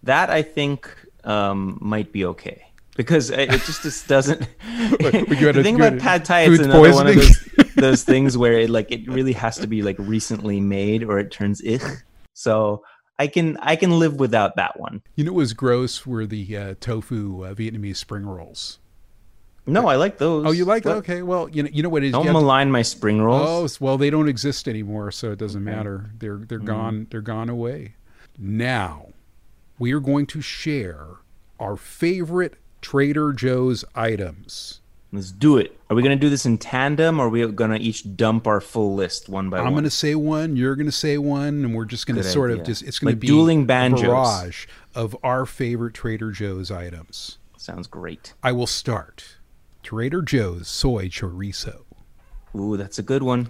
that 0.03 0.29
I 0.29 0.41
think 0.41 0.93
um, 1.23 1.79
might 1.81 2.11
be 2.11 2.25
okay 2.25 2.65
because 2.97 3.29
it 3.29 3.49
just, 3.49 3.81
just 3.81 4.07
doesn't. 4.09 4.39
the 4.99 5.61
thing 5.63 5.75
about 5.75 5.99
pad 5.99 6.25
thai 6.25 6.41
is 6.41 6.59
another 6.59 6.79
poisoning. 6.79 6.95
one 6.95 7.07
of 7.07 7.15
those, 7.15 7.73
those 7.75 8.03
things 8.03 8.37
where 8.37 8.59
it 8.59 8.69
like 8.69 8.91
it 8.91 9.07
really 9.07 9.31
has 9.33 9.57
to 9.59 9.67
be 9.67 9.81
like 9.81 9.95
recently 9.99 10.59
made 10.59 11.01
or 11.03 11.17
it 11.17 11.31
turns 11.31 11.61
ich. 11.63 11.81
So 12.33 12.83
I 13.17 13.27
can 13.27 13.57
I 13.61 13.77
can 13.77 13.99
live 13.99 14.19
without 14.19 14.57
that 14.57 14.77
one. 14.77 15.01
You 15.15 15.23
know, 15.23 15.31
what 15.31 15.37
was 15.37 15.53
gross 15.53 16.05
were 16.05 16.25
the 16.25 16.57
uh, 16.57 16.75
tofu 16.81 17.45
uh, 17.45 17.53
Vietnamese 17.53 17.97
spring 17.97 18.25
rolls. 18.25 18.79
No, 19.67 19.87
I 19.87 19.95
like 19.95 20.19
those. 20.19 20.45
Oh, 20.45 20.51
you 20.51 20.63
like 20.63 20.83
that? 20.83 20.97
Okay, 20.97 21.23
well, 21.23 21.49
you 21.49 21.63
know, 21.63 21.69
you 21.73 21.81
know 21.81 21.89
what 21.89 22.03
it 22.03 22.07
is. 22.07 22.11
Don't 22.11 22.31
malign 22.31 22.67
to... 22.67 22.71
my 22.71 22.83
spring 22.83 23.19
rolls. 23.19 23.77
Oh, 23.81 23.85
well, 23.85 23.97
they 23.97 24.11
don't 24.11 24.27
exist 24.27 24.67
anymore, 24.67 25.09
so 25.09 25.31
it 25.31 25.39
doesn't 25.39 25.67
okay. 25.67 25.75
matter. 25.75 26.11
They're 26.19 26.37
they're 26.37 26.59
mm. 26.59 26.65
gone. 26.65 27.07
They're 27.09 27.21
gone 27.21 27.49
away. 27.49 27.95
Now, 28.37 29.07
we 29.79 29.93
are 29.93 29.99
going 29.99 30.25
to 30.27 30.41
share 30.41 31.07
our 31.59 31.77
favorite 31.77 32.55
Trader 32.81 33.33
Joe's 33.33 33.85
items. 33.95 34.81
Let's 35.11 35.31
do 35.31 35.57
it. 35.57 35.79
Are 35.89 35.95
we 35.95 36.03
going 36.03 36.17
to 36.17 36.21
do 36.21 36.29
this 36.29 36.45
in 36.45 36.57
tandem 36.57 37.19
or 37.19 37.27
are 37.27 37.29
we 37.29 37.47
going 37.47 37.71
to 37.71 37.77
each 37.77 38.17
dump 38.17 38.47
our 38.47 38.59
full 38.59 38.93
list 38.95 39.29
one 39.29 39.49
by 39.49 39.57
I'm 39.57 39.63
one? 39.63 39.67
I'm 39.67 39.73
going 39.73 39.85
to 39.85 39.89
say 39.89 40.15
one, 40.15 40.57
you're 40.57 40.75
going 40.75 40.87
to 40.87 40.91
say 40.91 41.17
one, 41.17 41.63
and 41.63 41.73
we're 41.73 41.85
just 41.85 42.05
going 42.05 42.17
to 42.17 42.23
sort 42.23 42.51
idea. 42.51 42.61
of 42.61 42.67
just, 42.67 42.83
it's 42.83 42.99
going 42.99 43.13
like 43.13 43.15
to 43.15 43.21
be 43.21 43.27
dueling 43.27 43.65
banjos. 43.65 44.03
a 44.03 44.07
barrage 44.07 44.67
of 44.93 45.15
our 45.23 45.45
favorite 45.45 45.93
Trader 45.93 46.31
Joe's 46.31 46.69
items. 46.69 47.37
Sounds 47.55 47.87
great. 47.87 48.33
I 48.43 48.51
will 48.51 48.67
start. 48.67 49.37
Trader 49.81 50.21
Joe's 50.21 50.67
soy 50.67 51.07
chorizo. 51.07 51.85
Ooh, 52.53 52.75
that's 52.75 52.99
a 52.99 53.03
good 53.03 53.23
one. 53.23 53.49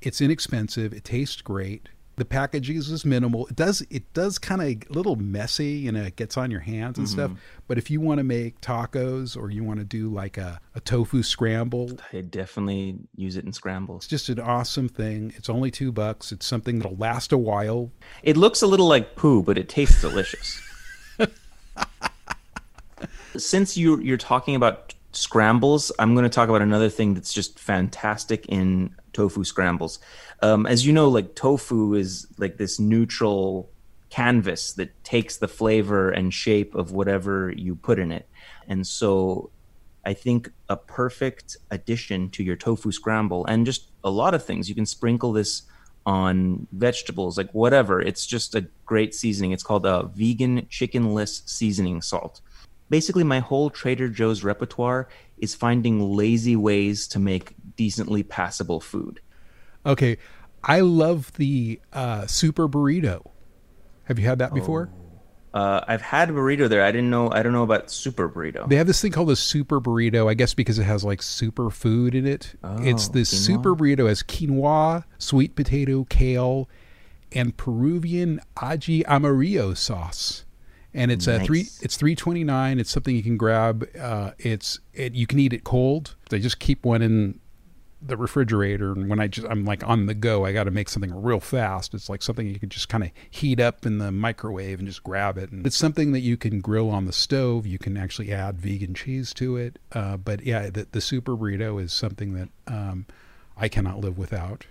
It's 0.00 0.20
inexpensive. 0.20 0.92
It 0.92 1.04
tastes 1.04 1.40
great 1.40 1.88
the 2.16 2.24
packaging 2.24 2.76
is 2.76 3.04
minimal. 3.04 3.46
It 3.48 3.56
does 3.56 3.82
it 3.90 4.12
does 4.12 4.38
kind 4.38 4.60
of 4.62 4.68
a 4.68 4.78
little 4.92 5.16
messy, 5.16 5.70
you 5.70 5.92
know, 5.92 6.02
it 6.02 6.16
gets 6.16 6.36
on 6.36 6.50
your 6.50 6.60
hands 6.60 6.98
and 6.98 7.06
mm-hmm. 7.06 7.14
stuff. 7.14 7.32
But 7.66 7.78
if 7.78 7.90
you 7.90 8.00
want 8.00 8.18
to 8.18 8.24
make 8.24 8.60
tacos 8.60 9.36
or 9.36 9.50
you 9.50 9.64
want 9.64 9.80
to 9.80 9.84
do 9.84 10.08
like 10.08 10.36
a, 10.36 10.60
a 10.74 10.80
tofu 10.80 11.22
scramble, 11.22 11.90
I 12.12 12.20
definitely 12.20 12.98
use 13.16 13.36
it 13.36 13.44
in 13.44 13.52
scrambles. 13.52 14.04
It's 14.04 14.08
just 14.08 14.28
an 14.28 14.40
awesome 14.40 14.88
thing. 14.88 15.32
It's 15.36 15.48
only 15.48 15.70
two 15.70 15.90
bucks. 15.92 16.30
It's 16.30 16.46
something 16.46 16.78
that'll 16.78 16.96
last 16.96 17.32
a 17.32 17.38
while. 17.38 17.90
It 18.22 18.36
looks 18.36 18.62
a 18.62 18.66
little 18.66 18.86
like 18.86 19.16
poo, 19.16 19.42
but 19.42 19.58
it 19.58 19.68
tastes 19.68 20.00
delicious. 20.00 20.60
Since 23.36 23.76
you 23.76 23.98
you're 24.00 24.16
talking 24.16 24.54
about 24.54 24.94
scrambles, 25.12 25.90
I'm 25.98 26.14
going 26.14 26.24
to 26.24 26.30
talk 26.30 26.48
about 26.48 26.62
another 26.62 26.88
thing 26.88 27.14
that's 27.14 27.32
just 27.32 27.58
fantastic 27.58 28.46
in 28.46 28.94
tofu 29.14 29.44
scrambles 29.44 29.98
um, 30.44 30.66
as 30.66 30.84
you 30.84 30.92
know, 30.92 31.08
like 31.08 31.34
tofu 31.34 31.94
is 31.94 32.26
like 32.36 32.58
this 32.58 32.78
neutral 32.78 33.70
canvas 34.10 34.74
that 34.74 35.02
takes 35.02 35.38
the 35.38 35.48
flavor 35.48 36.10
and 36.10 36.34
shape 36.34 36.74
of 36.74 36.92
whatever 36.92 37.50
you 37.56 37.74
put 37.74 37.98
in 37.98 38.12
it. 38.12 38.28
And 38.68 38.86
so 38.86 39.50
I 40.04 40.12
think 40.12 40.50
a 40.68 40.76
perfect 40.76 41.56
addition 41.70 42.28
to 42.30 42.44
your 42.44 42.56
tofu 42.56 42.92
scramble 42.92 43.46
and 43.46 43.64
just 43.64 43.90
a 44.04 44.10
lot 44.10 44.34
of 44.34 44.44
things. 44.44 44.68
You 44.68 44.74
can 44.74 44.84
sprinkle 44.84 45.32
this 45.32 45.62
on 46.04 46.66
vegetables, 46.72 47.38
like 47.38 47.50
whatever. 47.52 48.02
It's 48.02 48.26
just 48.26 48.54
a 48.54 48.66
great 48.84 49.14
seasoning. 49.14 49.52
It's 49.52 49.62
called 49.62 49.86
a 49.86 50.10
vegan 50.14 50.66
chickenless 50.66 51.48
seasoning 51.48 52.02
salt. 52.02 52.42
Basically, 52.90 53.24
my 53.24 53.38
whole 53.38 53.70
Trader 53.70 54.10
Joe's 54.10 54.44
repertoire 54.44 55.08
is 55.38 55.54
finding 55.54 56.14
lazy 56.14 56.54
ways 56.54 57.08
to 57.08 57.18
make 57.18 57.54
decently 57.76 58.22
passable 58.22 58.80
food. 58.80 59.20
Okay, 59.86 60.18
I 60.62 60.80
love 60.80 61.32
the 61.34 61.80
uh, 61.92 62.26
super 62.26 62.68
burrito. 62.68 63.30
Have 64.04 64.18
you 64.18 64.26
had 64.26 64.38
that 64.38 64.54
before? 64.54 64.90
Oh. 64.92 65.00
Uh, 65.54 65.84
I've 65.86 66.02
had 66.02 66.30
burrito 66.30 66.68
there. 66.68 66.82
I 66.82 66.90
didn't 66.90 67.10
know. 67.10 67.30
I 67.30 67.44
don't 67.44 67.52
know 67.52 67.62
about 67.62 67.88
super 67.88 68.28
burrito. 68.28 68.68
They 68.68 68.74
have 68.74 68.88
this 68.88 69.00
thing 69.00 69.12
called 69.12 69.30
a 69.30 69.36
super 69.36 69.80
burrito. 69.80 70.28
I 70.28 70.34
guess 70.34 70.52
because 70.52 70.80
it 70.80 70.82
has 70.82 71.04
like 71.04 71.22
super 71.22 71.70
food 71.70 72.16
in 72.16 72.26
it. 72.26 72.56
Oh, 72.64 72.82
it's 72.82 73.06
this 73.08 73.32
quinoa? 73.32 73.38
super 73.38 73.76
burrito 73.76 74.08
has 74.08 74.24
quinoa, 74.24 75.04
sweet 75.18 75.54
potato, 75.54 76.04
kale, 76.10 76.68
and 77.30 77.56
Peruvian 77.56 78.40
ají 78.56 79.04
amarillo 79.06 79.74
sauce. 79.74 80.44
And 80.92 81.12
it's 81.12 81.28
nice. 81.28 81.42
a 81.42 81.44
three. 81.44 81.66
It's 81.82 81.96
three 81.96 82.16
twenty 82.16 82.42
nine. 82.42 82.80
It's 82.80 82.90
something 82.90 83.14
you 83.14 83.22
can 83.22 83.36
grab. 83.36 83.88
Uh, 83.96 84.32
it's 84.38 84.80
it, 84.92 85.14
you 85.14 85.28
can 85.28 85.38
eat 85.38 85.52
it 85.52 85.62
cold. 85.62 86.16
They 86.30 86.40
just 86.40 86.58
keep 86.58 86.84
one 86.84 87.00
in 87.00 87.38
the 88.06 88.16
refrigerator 88.16 88.92
and 88.92 89.08
when 89.08 89.18
I 89.18 89.28
just 89.28 89.46
I'm 89.48 89.64
like 89.64 89.86
on 89.86 90.06
the 90.06 90.14
go, 90.14 90.44
I 90.44 90.52
got 90.52 90.64
to 90.64 90.70
make 90.70 90.88
something 90.88 91.22
real 91.22 91.40
fast. 91.40 91.94
It's 91.94 92.08
like 92.08 92.22
something 92.22 92.46
you 92.46 92.58
can 92.58 92.68
just 92.68 92.88
kind 92.88 93.02
of 93.04 93.10
heat 93.30 93.60
up 93.60 93.86
in 93.86 93.98
the 93.98 94.12
microwave 94.12 94.78
and 94.78 94.86
just 94.86 95.02
grab 95.02 95.38
it. 95.38 95.50
And 95.50 95.66
it's 95.66 95.76
something 95.76 96.12
that 96.12 96.20
you 96.20 96.36
can 96.36 96.60
grill 96.60 96.90
on 96.90 97.06
the 97.06 97.12
stove. 97.12 97.66
You 97.66 97.78
can 97.78 97.96
actually 97.96 98.32
add 98.32 98.60
vegan 98.60 98.94
cheese 98.94 99.32
to 99.34 99.56
it. 99.56 99.78
Uh, 99.92 100.16
but 100.16 100.42
yeah, 100.42 100.68
the, 100.68 100.86
the 100.90 101.00
super 101.00 101.36
burrito 101.36 101.80
is 101.80 101.92
something 101.92 102.34
that 102.34 102.48
um, 102.66 103.06
I 103.56 103.68
cannot 103.68 104.00
live 104.00 104.18
without. 104.18 104.66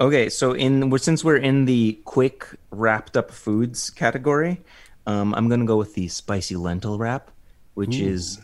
Okay, 0.00 0.28
so 0.28 0.52
in 0.52 0.96
since 0.98 1.24
we're 1.24 1.36
in 1.36 1.64
the 1.64 1.98
quick 2.04 2.46
wrapped 2.70 3.16
up 3.16 3.32
foods 3.32 3.90
category, 3.90 4.60
um, 5.06 5.34
I'm 5.34 5.48
gonna 5.48 5.66
go 5.66 5.76
with 5.76 5.94
the 5.94 6.08
spicy 6.08 6.54
lentil 6.56 6.98
wrap, 6.98 7.30
which 7.74 7.98
Ooh. 7.98 8.06
is 8.06 8.40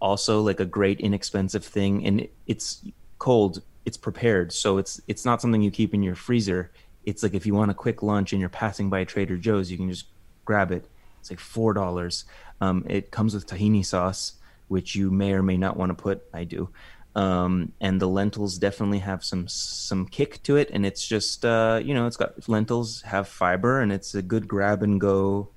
also 0.00 0.40
like 0.40 0.58
a 0.58 0.64
great 0.64 0.98
inexpensive 1.00 1.64
thing, 1.64 2.04
and 2.06 2.26
it's 2.46 2.82
cold, 3.18 3.62
it's 3.84 3.96
prepared. 3.96 4.52
So 4.52 4.78
it's 4.78 5.00
it's 5.08 5.24
not 5.24 5.40
something 5.40 5.62
you 5.62 5.70
keep 5.70 5.94
in 5.94 6.02
your 6.02 6.14
freezer. 6.14 6.70
It's 7.04 7.22
like 7.22 7.34
if 7.34 7.46
you 7.46 7.54
want 7.54 7.70
a 7.70 7.74
quick 7.74 8.02
lunch 8.02 8.32
and 8.32 8.40
you're 8.40 8.48
passing 8.48 8.90
by 8.90 9.04
Trader 9.04 9.36
Joe's, 9.36 9.70
you 9.70 9.76
can 9.76 9.88
just 9.88 10.06
grab 10.44 10.72
it. 10.72 10.88
It's 11.20 11.30
like 11.30 11.40
four 11.40 11.72
dollars. 11.72 12.24
Um, 12.60 12.84
it 12.88 13.10
comes 13.10 13.34
with 13.34 13.46
tahini 13.46 13.84
sauce, 13.84 14.34
which 14.68 14.94
you 14.96 15.10
may 15.10 15.32
or 15.32 15.42
may 15.42 15.56
not 15.56 15.76
want 15.76 15.90
to 15.90 15.94
put. 15.94 16.24
I 16.34 16.44
do. 16.44 16.68
Um, 17.14 17.72
and 17.80 17.98
the 17.98 18.08
lentils 18.08 18.58
definitely 18.58 18.98
have 18.98 19.24
some 19.24 19.48
some 19.48 20.06
kick 20.06 20.42
to 20.42 20.56
it, 20.56 20.68
and 20.70 20.84
it's 20.84 21.06
just 21.06 21.44
uh, 21.44 21.80
you 21.82 21.94
know 21.94 22.06
it's 22.06 22.16
got 22.16 22.48
lentils 22.48 23.02
have 23.02 23.28
fiber, 23.28 23.80
and 23.80 23.90
it's 23.90 24.14
a 24.14 24.22
good 24.22 24.46
grab 24.46 24.82
and 24.82 25.00
go 25.00 25.48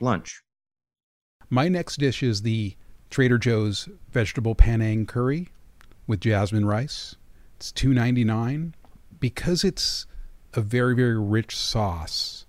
lunch. 0.00 0.42
My 1.48 1.68
next 1.68 1.98
dish 1.98 2.22
is 2.22 2.42
the 2.42 2.74
Trader 3.10 3.38
Joe's 3.38 3.88
vegetable 4.10 4.54
panang 4.54 5.06
curry 5.06 5.48
with 6.10 6.20
jasmine 6.20 6.66
rice. 6.66 7.16
It's 7.56 7.72
two 7.72 7.94
ninety 7.94 8.24
nine 8.24 8.74
because 9.18 9.64
it's 9.64 10.06
a 10.52 10.60
very 10.60 10.94
very 10.94 11.18
rich 11.18 11.56
sauce. 11.56 12.44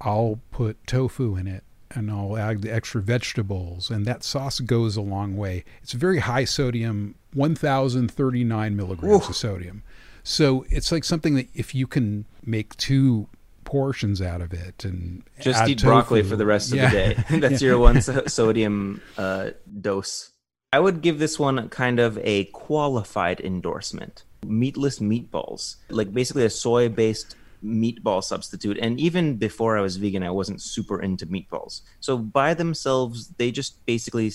I'll 0.00 0.40
put 0.50 0.84
tofu 0.86 1.36
in 1.36 1.46
it 1.46 1.62
and 1.94 2.10
I'll 2.10 2.36
add 2.38 2.62
the 2.62 2.72
extra 2.74 3.02
vegetables, 3.02 3.90
and 3.90 4.06
that 4.06 4.24
sauce 4.24 4.58
goes 4.60 4.96
a 4.96 5.02
long 5.02 5.36
way. 5.36 5.62
It's 5.82 5.92
very 5.92 6.20
high 6.20 6.44
sodium, 6.46 7.16
1,039 7.34 8.74
milligrams 8.76 9.26
Ooh. 9.26 9.28
of 9.28 9.36
sodium. 9.36 9.82
So 10.24 10.64
it's 10.70 10.90
like 10.90 11.04
something 11.04 11.34
that 11.34 11.48
if 11.54 11.74
you 11.74 11.86
can 11.86 12.24
make 12.44 12.74
two 12.78 13.28
portions 13.64 14.22
out 14.22 14.40
of 14.40 14.52
it 14.54 14.84
and 14.86 15.22
Just 15.40 15.68
eat 15.68 15.82
broccoli 15.82 16.22
for 16.22 16.34
the 16.36 16.46
rest 16.46 16.72
of 16.72 16.78
Yeah. 16.78 16.88
the 16.88 16.94
day. 16.94 17.24
That's 17.40 17.60
your 17.62 17.78
one 17.78 18.00
so- 18.00 18.24
sodium 18.26 19.02
uh, 19.18 19.50
dose. 19.80 20.31
I 20.72 20.80
would 20.80 21.02
give 21.02 21.18
this 21.18 21.38
one 21.38 21.68
kind 21.68 22.00
of 22.00 22.18
a 22.22 22.44
qualified 22.46 23.40
endorsement. 23.40 24.24
Meatless 24.46 25.00
meatballs, 25.00 25.76
like 25.90 26.12
basically 26.14 26.46
a 26.46 26.50
soy 26.50 26.88
based 26.88 27.36
meatball 27.62 28.24
substitute. 28.24 28.78
And 28.78 28.98
even 28.98 29.36
before 29.36 29.76
I 29.76 29.82
was 29.82 29.96
vegan, 29.96 30.22
I 30.22 30.30
wasn't 30.30 30.62
super 30.62 31.00
into 31.00 31.26
meatballs. 31.26 31.82
So 32.00 32.16
by 32.16 32.54
themselves, 32.54 33.28
they 33.36 33.50
just 33.50 33.84
basically 33.84 34.32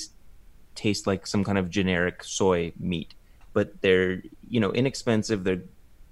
taste 0.75 1.07
like 1.07 1.25
some 1.25 1.43
kind 1.43 1.57
of 1.57 1.71
generic 1.71 2.23
soy 2.23 2.71
meat. 2.79 3.15
But 3.53 3.81
they're, 3.81 4.21
you 4.47 4.59
know, 4.59 4.71
inexpensive. 4.71 5.43
They're 5.43 5.63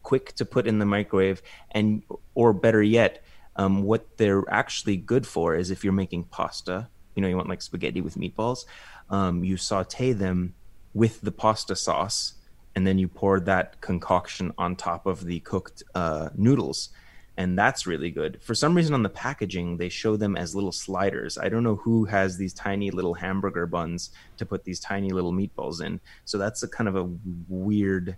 quick 0.01 0.33
to 0.33 0.45
put 0.45 0.65
in 0.65 0.79
the 0.79 0.85
microwave. 0.85 1.43
And, 1.71 2.01
or 2.33 2.51
better 2.51 2.81
yet, 2.81 3.23
um, 3.57 3.83
what 3.83 4.17
they're 4.17 4.43
actually 4.49 4.97
good 4.97 5.27
for 5.27 5.55
is 5.55 5.69
if 5.69 5.83
you're 5.83 5.93
making 5.93 6.23
pasta, 6.25 6.89
you 7.15 7.21
know, 7.21 7.27
you 7.27 7.35
want 7.35 7.49
like 7.49 7.61
spaghetti 7.61 8.01
with 8.01 8.15
meatballs, 8.15 8.65
um, 9.09 9.43
you 9.43 9.57
saute 9.57 10.13
them 10.13 10.53
with 10.93 11.21
the 11.21 11.31
pasta 11.31 11.75
sauce, 11.75 12.35
and 12.75 12.85
then 12.85 12.97
you 12.97 13.07
pour 13.07 13.39
that 13.39 13.79
concoction 13.81 14.53
on 14.57 14.75
top 14.75 15.05
of 15.05 15.25
the 15.25 15.39
cooked 15.41 15.83
uh, 15.95 16.29
noodles. 16.35 16.89
And 17.37 17.59
that's 17.59 17.85
really 17.85 18.11
good. 18.11 18.41
For 18.41 18.55
some 18.55 18.75
reason, 18.75 18.93
on 18.93 19.03
the 19.03 19.09
packaging, 19.09 19.75
they 19.75 19.89
show 19.89 20.15
them 20.15 20.37
as 20.37 20.55
little 20.55 20.71
sliders. 20.71 21.37
I 21.37 21.49
don't 21.49 21.63
know 21.63 21.75
who 21.75 22.05
has 22.05 22.37
these 22.37 22.53
tiny 22.53 22.91
little 22.91 23.13
hamburger 23.13 23.67
buns 23.67 24.11
to 24.37 24.45
put 24.45 24.63
these 24.63 24.79
tiny 24.79 25.09
little 25.09 25.33
meatballs 25.33 25.83
in. 25.83 25.99
So 26.23 26.37
that's 26.37 26.63
a 26.63 26.67
kind 26.67 26.87
of 26.87 26.95
a 26.95 27.09
weird 27.49 28.15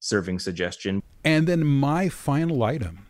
serving 0.00 0.40
suggestion. 0.40 1.02
And 1.24 1.46
then 1.46 1.64
my 1.64 2.08
final 2.08 2.64
item 2.64 3.06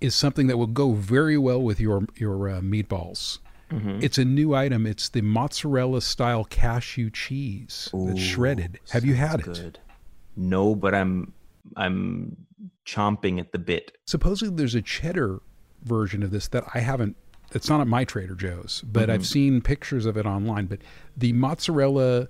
is 0.00 0.14
something 0.14 0.46
that 0.46 0.56
will 0.56 0.66
go 0.66 0.92
very 0.92 1.36
well 1.36 1.60
with 1.60 1.80
your 1.80 2.06
your 2.16 2.48
uh, 2.48 2.60
meatballs. 2.60 3.38
Mm-hmm. 3.70 4.00
It's 4.02 4.18
a 4.18 4.24
new 4.24 4.54
item. 4.54 4.86
It's 4.86 5.08
the 5.08 5.22
mozzarella 5.22 6.00
style 6.00 6.44
cashew 6.44 7.10
cheese 7.10 7.88
that's 7.92 8.20
shredded. 8.20 8.80
Have 8.90 9.04
you 9.04 9.14
had 9.14 9.40
it? 9.40 9.46
good. 9.46 9.78
No, 10.36 10.74
but 10.74 10.94
I'm 10.94 11.32
I'm 11.76 12.36
chomping 12.86 13.38
at 13.38 13.52
the 13.52 13.58
bit. 13.58 13.96
Supposedly 14.06 14.54
there's 14.56 14.74
a 14.74 14.82
cheddar 14.82 15.40
version 15.84 16.22
of 16.22 16.30
this 16.30 16.48
that 16.48 16.64
I 16.74 16.80
haven't 16.80 17.16
it's 17.52 17.68
not 17.68 17.80
at 17.80 17.86
my 17.86 18.04
Trader 18.04 18.34
Joe's, 18.34 18.82
but 18.86 19.10
I've 19.10 19.26
seen 19.26 19.60
pictures 19.60 20.06
of 20.06 20.16
it 20.16 20.24
online. 20.24 20.66
But 20.66 20.80
the 21.16 21.32
mozzarella 21.32 22.28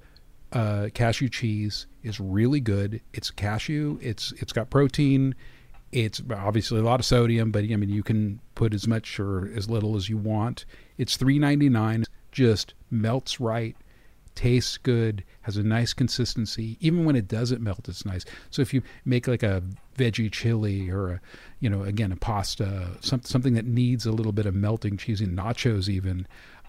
uh, 0.53 0.89
cashew 0.95 1.29
cheese 1.29 1.87
is 2.03 2.19
really 2.19 2.61
good. 2.61 3.03
It's 3.13 3.31
cashew. 3.31 3.99
It's 4.01 4.33
it's 4.39 4.53
got 4.53 4.71
protein. 4.71 5.35
It's 5.93 6.23
obviously 6.31 6.79
a 6.79 6.85
lot 6.85 7.01
of 7.01 7.07
sodium, 7.07 7.51
but 7.51 7.65
I 7.65 7.77
mean 7.77 7.91
you 7.91 8.03
can 8.03 8.41
put 8.55 8.75
as 8.75 8.87
much 8.87 9.19
or 9.19 9.51
as 9.57 9.69
little 9.69 9.97
as 9.97 10.09
you 10.09 10.17
want. 10.17 10.65
It's 10.99 11.17
three 11.17 11.39
ninety 11.39 11.69
nine. 11.69 12.05
Just 12.33 12.75
melts 12.93 13.41
right, 13.41 13.77
tastes 14.37 14.79
good, 14.79 15.25
has 15.43 15.57
a 15.57 15.65
nice 15.65 15.93
consistency. 15.93 16.77
Even 16.81 17.05
when 17.05 17.17
it 17.17 17.27
doesn't 17.27 17.61
melt, 17.61 17.89
it's 17.89 18.07
nice. 18.07 18.25
So 18.51 18.63
if 18.63 18.73
you 18.73 18.83
make 19.05 19.27
like 19.27 19.43
a 19.43 19.63
veggie 19.99 20.31
chili 20.31 20.89
or 20.89 21.11
a, 21.11 21.21
you 21.59 21.69
know, 21.69 21.83
again 21.83 22.13
a 22.13 22.17
pasta, 22.17 22.97
some, 23.01 23.23
something 23.25 23.55
that 23.55 23.67
needs 23.67 24.07
a 24.07 24.13
little 24.13 24.31
bit 24.33 24.47
of 24.47 24.55
melting 24.55 24.97
cheese 24.97 25.21
in 25.21 25.35
nachos, 25.35 25.89
even. 25.89 26.27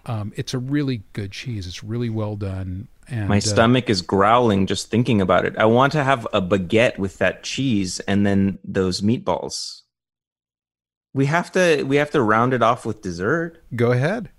Um, 0.08 0.34
it's 0.36 0.56
a 0.56 0.58
really 0.58 1.04
good 1.14 1.32
cheese. 1.32 1.68
It's 1.68 1.84
really 1.84 2.10
well 2.10 2.36
done. 2.36 2.88
And 3.12 3.28
My 3.28 3.38
uh, 3.38 3.42
stomach 3.42 3.90
is 3.90 4.02
growling 4.02 4.68
just 4.68 4.90
thinking 4.90 5.20
about 5.22 5.46
it. 5.46 5.58
I 5.58 5.66
want 5.66 5.92
to 5.94 6.04
have 6.04 6.26
a 6.34 6.42
baguette 6.42 6.98
with 6.98 7.18
that 7.18 7.44
cheese 7.44 8.00
and 8.02 8.26
then 8.26 8.58
those 8.64 9.02
meatballs. 9.02 9.82
We 11.14 11.26
have 11.26 11.52
to 11.52 11.84
we 11.84 11.98
have 11.98 12.12
to 12.12 12.22
round 12.22 12.54
it 12.54 12.64
off 12.64 12.86
with 12.86 13.02
dessert. 13.02 13.62
go 13.76 13.92
ahead. 13.92 14.30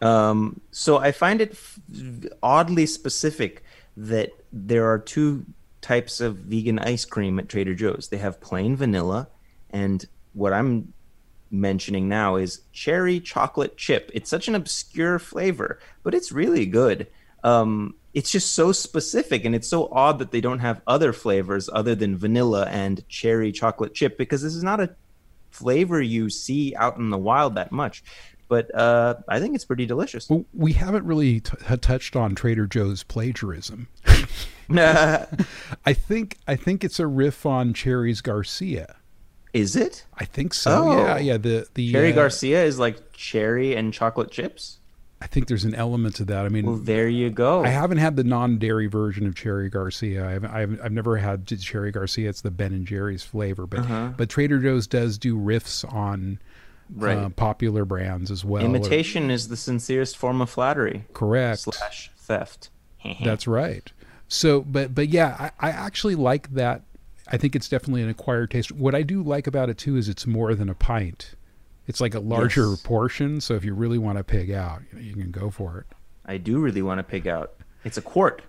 Um, 0.00 0.60
so 0.72 0.98
I 0.98 1.12
find 1.12 1.40
it 1.40 1.52
f- 1.52 1.78
oddly 2.42 2.86
specific 2.86 3.62
that 3.96 4.30
there 4.52 4.90
are 4.90 4.98
two 4.98 5.46
types 5.80 6.20
of 6.20 6.38
vegan 6.38 6.80
ice 6.80 7.04
cream 7.04 7.38
at 7.38 7.48
Trader 7.48 7.74
Joe's. 7.74 8.08
They 8.08 8.18
have 8.18 8.40
plain 8.40 8.74
vanilla, 8.74 9.28
and 9.70 10.04
what 10.32 10.52
I'm 10.52 10.92
mentioning 11.52 12.08
now 12.08 12.34
is 12.34 12.62
cherry 12.72 13.20
chocolate 13.20 13.76
chip. 13.76 14.10
It's 14.12 14.30
such 14.30 14.48
an 14.48 14.56
obscure 14.56 15.20
flavor, 15.20 15.78
but 16.02 16.14
it's 16.14 16.32
really 16.32 16.66
good. 16.66 17.06
Um, 17.44 17.94
it's 18.14 18.30
just 18.30 18.54
so 18.54 18.72
specific, 18.72 19.44
and 19.44 19.54
it's 19.54 19.68
so 19.68 19.88
odd 19.90 20.18
that 20.18 20.30
they 20.30 20.40
don't 20.40 20.58
have 20.58 20.82
other 20.86 21.12
flavors 21.12 21.70
other 21.72 21.94
than 21.94 22.16
vanilla 22.16 22.66
and 22.68 23.06
cherry 23.08 23.52
chocolate 23.52 23.94
chip 23.94 24.18
because 24.18 24.42
this 24.42 24.54
is 24.54 24.62
not 24.62 24.80
a 24.80 24.94
flavor 25.50 26.00
you 26.00 26.28
see 26.28 26.74
out 26.76 26.96
in 26.98 27.10
the 27.10 27.18
wild 27.18 27.54
that 27.54 27.72
much. 27.72 28.02
But 28.48 28.74
uh, 28.74 29.14
I 29.28 29.40
think 29.40 29.54
it's 29.54 29.64
pretty 29.64 29.86
delicious. 29.86 30.28
Well, 30.28 30.44
we 30.52 30.74
haven't 30.74 31.06
really 31.06 31.40
t- 31.40 31.56
touched 31.80 32.16
on 32.16 32.34
Trader 32.34 32.66
Joe's 32.66 33.02
plagiarism. 33.02 33.88
I 34.70 35.26
think 35.94 36.38
I 36.46 36.56
think 36.56 36.84
it's 36.84 37.00
a 37.00 37.06
riff 37.06 37.46
on 37.46 37.72
Cherry's 37.72 38.20
Garcia. 38.20 38.96
Is 39.54 39.74
it? 39.76 40.04
I 40.14 40.26
think 40.26 40.52
so. 40.54 40.70
Oh. 40.70 40.98
Yeah, 40.98 41.18
yeah. 41.18 41.36
The 41.38 41.66
the 41.74 41.92
Cherry 41.92 42.12
uh, 42.12 42.16
Garcia 42.16 42.62
is 42.64 42.78
like 42.78 43.12
cherry 43.12 43.74
and 43.74 43.92
chocolate 43.92 44.30
chips. 44.30 44.78
I 45.22 45.26
think 45.26 45.46
there's 45.46 45.64
an 45.64 45.74
element 45.74 46.16
to 46.16 46.24
that. 46.26 46.44
I 46.44 46.48
mean, 46.48 46.66
Well, 46.66 46.76
there 46.76 47.08
you 47.08 47.30
go. 47.30 47.64
I 47.64 47.68
haven't 47.68 47.98
had 47.98 48.16
the 48.16 48.24
non-dairy 48.24 48.88
version 48.88 49.26
of 49.26 49.34
Cherry 49.36 49.68
Garcia. 49.70 50.26
I 50.26 50.32
haven't, 50.32 50.50
I 50.50 50.60
haven't, 50.60 50.80
I've 50.80 50.92
never 50.92 51.16
had 51.16 51.46
Cherry 51.46 51.92
Garcia. 51.92 52.28
It's 52.28 52.40
the 52.40 52.50
Ben 52.50 52.72
and 52.72 52.86
Jerry's 52.86 53.22
flavor, 53.22 53.66
but 53.66 53.80
Uh-huh. 53.80 54.10
but 54.16 54.28
Trader 54.28 54.58
Joe's 54.58 54.86
does 54.86 55.18
do 55.18 55.36
riffs 55.38 55.90
on 55.92 56.38
Right. 56.94 57.16
uh, 57.16 57.28
popular 57.30 57.84
brands 57.84 58.30
as 58.30 58.44
well. 58.44 58.64
Imitation 58.64 59.30
is 59.30 59.48
the 59.48 59.56
sincerest 59.56 60.16
form 60.18 60.42
of 60.42 60.50
flattery 60.50 61.04
correct. 61.14 61.60
slash 61.60 62.10
theft. 62.16 62.68
That's 63.24 63.46
right. 63.46 63.90
So, 64.28 64.60
but 64.62 64.94
but 64.94 65.08
yeah, 65.08 65.50
I, 65.60 65.68
I 65.68 65.70
actually 65.70 66.16
like 66.16 66.52
that. 66.54 66.82
I 67.28 67.36
think 67.36 67.54
it's 67.56 67.68
definitely 67.68 68.02
an 68.02 68.08
acquired 68.10 68.50
taste. 68.50 68.72
What 68.72 68.94
I 68.94 69.02
do 69.02 69.22
like 69.22 69.46
about 69.46 69.70
it 69.70 69.78
too 69.78 69.96
is 69.96 70.08
it's 70.08 70.26
more 70.26 70.54
than 70.54 70.68
a 70.68 70.74
pint. 70.74 71.34
It's 71.92 72.00
like 72.00 72.14
a 72.14 72.20
larger 72.20 72.70
Yes. 72.70 72.80
portion. 72.82 73.38
So 73.42 73.52
if 73.52 73.66
you 73.66 73.74
really 73.74 73.98
want 73.98 74.16
to 74.16 74.24
pig 74.24 74.50
out, 74.50 74.80
you, 74.94 74.98
you 75.00 75.12
can 75.12 75.30
go 75.30 75.50
for 75.50 75.76
it. 75.76 75.86
I 76.24 76.38
do 76.38 76.58
really 76.58 76.80
want 76.80 77.00
to 77.00 77.02
pig 77.02 77.28
out. 77.28 77.52
It's 77.84 77.98
a 77.98 78.02
quart. 78.02 78.40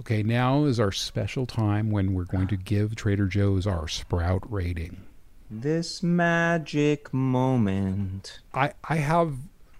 Okay, 0.00 0.22
now 0.22 0.64
is 0.64 0.78
our 0.78 0.92
special 0.92 1.46
time 1.46 1.90
when 1.90 2.12
we're 2.12 2.24
going 2.26 2.48
to 2.48 2.56
give 2.58 2.94
Trader 2.94 3.28
Joe's 3.28 3.66
our 3.66 3.88
sprout 3.88 4.42
rating. 4.52 5.04
This 5.50 6.02
magic 6.02 7.14
moment. 7.14 8.40
I, 8.52 8.74
I 8.90 8.96
have 8.96 9.36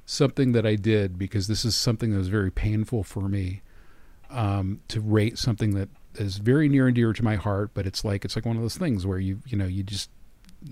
something 0.07 0.53
that 0.53 0.65
I 0.65 0.77
did 0.77 1.19
because 1.19 1.49
this 1.49 1.67
is 1.67 1.77
something 1.77 2.13
that 2.13 2.17
was 2.19 2.29
very 2.29 2.51
painful 2.51 3.05
for 3.05 3.29
me 3.29 3.61
um, 4.31 4.81
to 4.89 5.03
rate 5.03 5.37
something 5.37 5.75
that 5.75 5.91
is 6.15 6.39
very 6.39 6.67
near 6.71 6.87
and 6.87 6.95
dear 6.95 7.13
to 7.13 7.23
my 7.23 7.37
heart, 7.37 7.73
but 7.75 7.87
it's 7.87 8.03
like 8.07 8.25
it's 8.25 8.37
like 8.37 8.47
one 8.47 8.57
of 8.57 8.63
those 8.63 8.79
things 8.79 9.05
where 9.07 9.19
you 9.19 9.43
you 9.47 9.59
know 9.59 9.67
you 9.67 9.83
just 9.83 10.09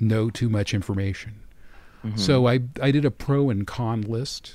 know 0.00 0.30
too 0.30 0.48
much 0.48 0.72
information. 0.72 1.40
Mm-hmm. 2.04 2.16
So 2.18 2.46
I 2.46 2.60
I 2.82 2.90
did 2.90 3.04
a 3.04 3.10
pro 3.10 3.50
and 3.50 3.66
con 3.66 4.02
list. 4.02 4.54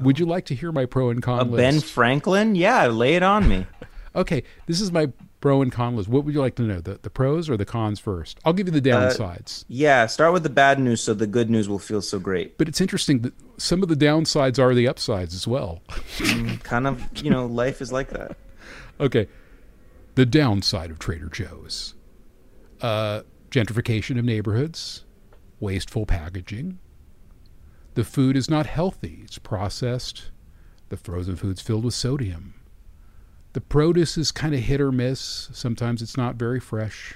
Would 0.00 0.18
you 0.18 0.26
like 0.26 0.44
to 0.46 0.54
hear 0.54 0.72
my 0.72 0.86
pro 0.86 1.10
and 1.10 1.22
con 1.22 1.50
list? 1.50 1.56
Ben 1.56 1.80
Franklin? 1.80 2.54
Yeah, 2.54 2.86
lay 2.86 3.14
it 3.14 3.22
on 3.22 3.48
me. 3.48 3.66
okay, 4.16 4.42
this 4.66 4.80
is 4.80 4.90
my 4.90 5.10
pro 5.40 5.60
and 5.62 5.70
con 5.70 5.96
list. 5.96 6.08
What 6.08 6.24
would 6.24 6.34
you 6.34 6.40
like 6.40 6.54
to 6.56 6.62
know? 6.62 6.80
The 6.80 6.98
the 7.02 7.10
pros 7.10 7.48
or 7.50 7.56
the 7.56 7.64
cons 7.64 8.00
first? 8.00 8.38
I'll 8.44 8.52
give 8.52 8.66
you 8.72 8.80
the 8.80 8.90
Uh, 8.92 9.10
downsides. 9.10 9.64
Yeah, 9.68 10.06
start 10.06 10.32
with 10.32 10.42
the 10.42 10.50
bad 10.50 10.78
news 10.80 11.00
so 11.02 11.14
the 11.14 11.26
good 11.26 11.48
news 11.50 11.68
will 11.68 11.78
feel 11.78 12.02
so 12.02 12.18
great. 12.18 12.58
but 12.58 12.68
it's 12.68 12.80
interesting 12.80 13.20
that 13.20 13.34
some 13.56 13.82
of 13.82 13.88
the 13.88 13.94
downsides 13.96 14.58
are 14.58 14.74
the 14.74 14.88
upsides 14.88 15.34
as 15.34 15.46
well. 15.46 15.80
kind 16.64 16.86
of, 16.88 17.00
you 17.22 17.30
know, 17.30 17.46
life 17.46 17.80
is 17.82 17.92
like 17.92 18.10
that. 18.10 18.36
Okay. 19.00 19.26
The 20.14 20.24
downside 20.24 20.92
of 20.92 21.00
Trader 21.00 21.28
Joe's 21.28 21.94
uh, 22.80 23.22
gentrification 23.50 24.18
of 24.20 24.24
neighborhoods, 24.24 25.04
wasteful 25.58 26.06
packaging. 26.06 26.78
The 27.94 28.04
food 28.04 28.36
is 28.36 28.50
not 28.50 28.66
healthy, 28.66 29.20
it's 29.24 29.38
processed. 29.38 30.30
The 30.88 30.96
frozen 30.96 31.36
food's 31.36 31.62
filled 31.62 31.84
with 31.84 31.94
sodium. 31.94 32.54
The 33.52 33.60
produce 33.60 34.18
is 34.18 34.32
kind 34.32 34.52
of 34.52 34.60
hit 34.60 34.80
or 34.80 34.90
miss. 34.90 35.48
Sometimes 35.52 36.02
it's 36.02 36.16
not 36.16 36.34
very 36.34 36.58
fresh. 36.58 37.14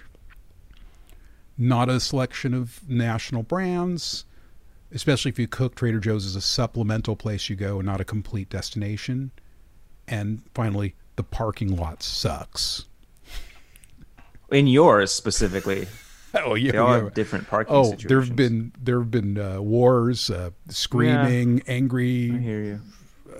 Not 1.57 1.89
a 1.89 1.99
selection 1.99 2.55
of 2.55 2.89
national 2.89 3.43
brands, 3.43 4.25
especially 4.93 5.31
if 5.31 5.39
you 5.39 5.49
cook. 5.49 5.75
Trader 5.75 5.99
Joe's 5.99 6.25
is 6.25 6.37
a 6.37 6.41
supplemental 6.41 7.17
place 7.17 7.49
you 7.49 7.57
go 7.57 7.79
and 7.79 7.87
not 7.87 8.01
a 8.01 8.05
complete 8.05 8.49
destination. 8.49 9.33
And 10.07 10.43
finally, 10.55 10.95
the 11.17 11.25
parking 11.25 11.77
lot 11.77 12.05
sucks. 12.05 12.85
In 14.53 14.69
yours 14.69 15.13
specifically. 15.13 15.89
oh 16.45 16.55
yeah, 16.55 16.73
They 16.73 16.79
all 16.79 16.97
yeah. 16.97 17.05
have 17.05 17.15
different 17.15 17.49
parking 17.49 17.75
Oh, 17.75 17.95
there 18.07 18.21
have 18.21 18.35
been 18.37 18.73
there 18.81 18.99
have 19.01 19.11
been 19.11 19.39
uh, 19.39 19.61
wars, 19.61 20.31
uh, 20.31 20.51
screaming, 20.69 21.63
angry 21.67 22.33
I 22.35 22.39
hear 22.39 22.61
you. 22.63 22.81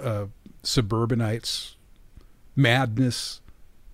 uh, 0.01 0.27
suburbanites, 0.63 1.77
madness. 2.57 3.41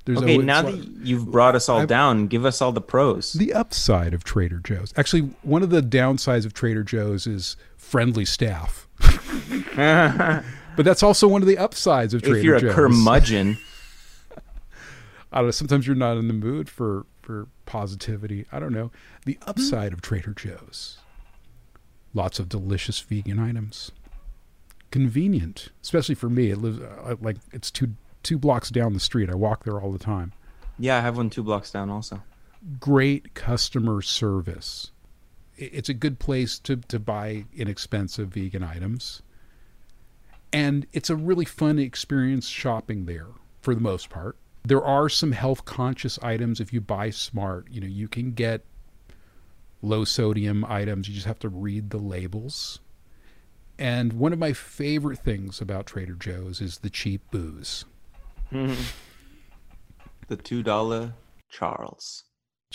There's 0.06 0.18
Okay, 0.18 0.36
now 0.36 0.60
that 0.62 0.74
you've 1.02 1.30
brought 1.30 1.54
us 1.54 1.68
all 1.70 1.78
I've- 1.80 1.86
down, 1.86 2.26
give 2.26 2.44
us 2.44 2.60
all 2.60 2.72
the 2.72 2.80
pros. 2.82 3.32
the 3.32 3.54
upside 3.54 4.12
of 4.12 4.22
Trader 4.22 4.58
Joe's. 4.58 4.92
Actually, 4.98 5.30
one 5.42 5.62
of 5.62 5.70
the 5.70 5.80
downsides 5.80 6.44
of 6.44 6.52
Trader 6.52 6.82
Joe's 6.82 7.26
is 7.26 7.56
friendly 7.78 8.26
staff. 8.26 8.86
but 9.76 10.84
that's 10.84 11.02
also 11.02 11.26
one 11.28 11.40
of 11.42 11.48
the 11.48 11.56
upsides 11.58 12.12
of 12.14 12.22
Trader 12.22 12.34
Joe's. 12.36 12.38
if 12.40 12.44
you're 12.44 12.56
a 12.56 12.60
Joe's. 12.60 12.74
curmudgeon, 12.74 13.56
I 15.32 15.38
don't 15.38 15.46
know. 15.46 15.50
Sometimes 15.52 15.86
you're 15.86 15.96
not 15.96 16.16
in 16.16 16.28
the 16.28 16.34
mood 16.34 16.68
for 16.68 17.06
for 17.24 17.48
positivity. 17.66 18.46
I 18.52 18.60
don't 18.60 18.72
know. 18.72 18.90
The 19.24 19.38
upside 19.46 19.92
of 19.92 20.02
Trader 20.02 20.34
Joe's. 20.34 20.98
Lots 22.12 22.38
of 22.38 22.48
delicious 22.48 23.00
vegan 23.00 23.38
items. 23.38 23.90
Convenient, 24.90 25.70
especially 25.82 26.14
for 26.14 26.28
me. 26.28 26.50
It 26.50 26.58
lives 26.58 26.78
uh, 26.80 27.16
like 27.20 27.38
it's 27.52 27.70
two 27.70 27.94
two 28.22 28.38
blocks 28.38 28.70
down 28.70 28.92
the 28.92 29.00
street. 29.00 29.28
I 29.28 29.34
walk 29.34 29.64
there 29.64 29.80
all 29.80 29.90
the 29.90 29.98
time. 29.98 30.32
yeah, 30.78 30.98
I 30.98 31.00
have 31.00 31.16
one 31.16 31.30
two 31.30 31.42
blocks 31.42 31.72
down 31.72 31.90
also. 31.90 32.22
Great 32.78 33.34
customer 33.34 34.00
service. 34.02 34.92
It's 35.56 35.88
a 35.88 35.94
good 35.94 36.18
place 36.20 36.58
to 36.60 36.76
to 36.76 36.98
buy 37.00 37.46
inexpensive 37.56 38.28
vegan 38.28 38.62
items. 38.62 39.22
And 40.52 40.86
it's 40.92 41.10
a 41.10 41.16
really 41.16 41.44
fun 41.44 41.80
experience 41.80 42.46
shopping 42.46 43.06
there 43.06 43.26
for 43.60 43.74
the 43.74 43.80
most 43.80 44.08
part. 44.08 44.36
There 44.66 44.82
are 44.84 45.08
some 45.08 45.32
health 45.32 45.64
conscious 45.64 46.18
items 46.22 46.60
if 46.60 46.72
you 46.72 46.80
buy 46.80 47.10
smart. 47.10 47.68
You 47.70 47.80
know, 47.82 47.86
you 47.86 48.08
can 48.08 48.32
get 48.32 48.64
low 49.82 50.04
sodium 50.04 50.64
items. 50.66 51.08
You 51.08 51.14
just 51.14 51.26
have 51.26 51.38
to 51.40 51.48
read 51.48 51.90
the 51.90 51.98
labels. 51.98 52.80
And 53.78 54.14
one 54.14 54.32
of 54.32 54.38
my 54.38 54.52
favorite 54.52 55.18
things 55.18 55.60
about 55.60 55.86
Trader 55.86 56.14
Joe's 56.14 56.60
is 56.60 56.78
the 56.78 56.90
cheap 56.90 57.22
booze. 57.30 57.84
The 60.26 60.36
two 60.36 60.62
dollar 60.62 61.12
Charles. 61.50 62.24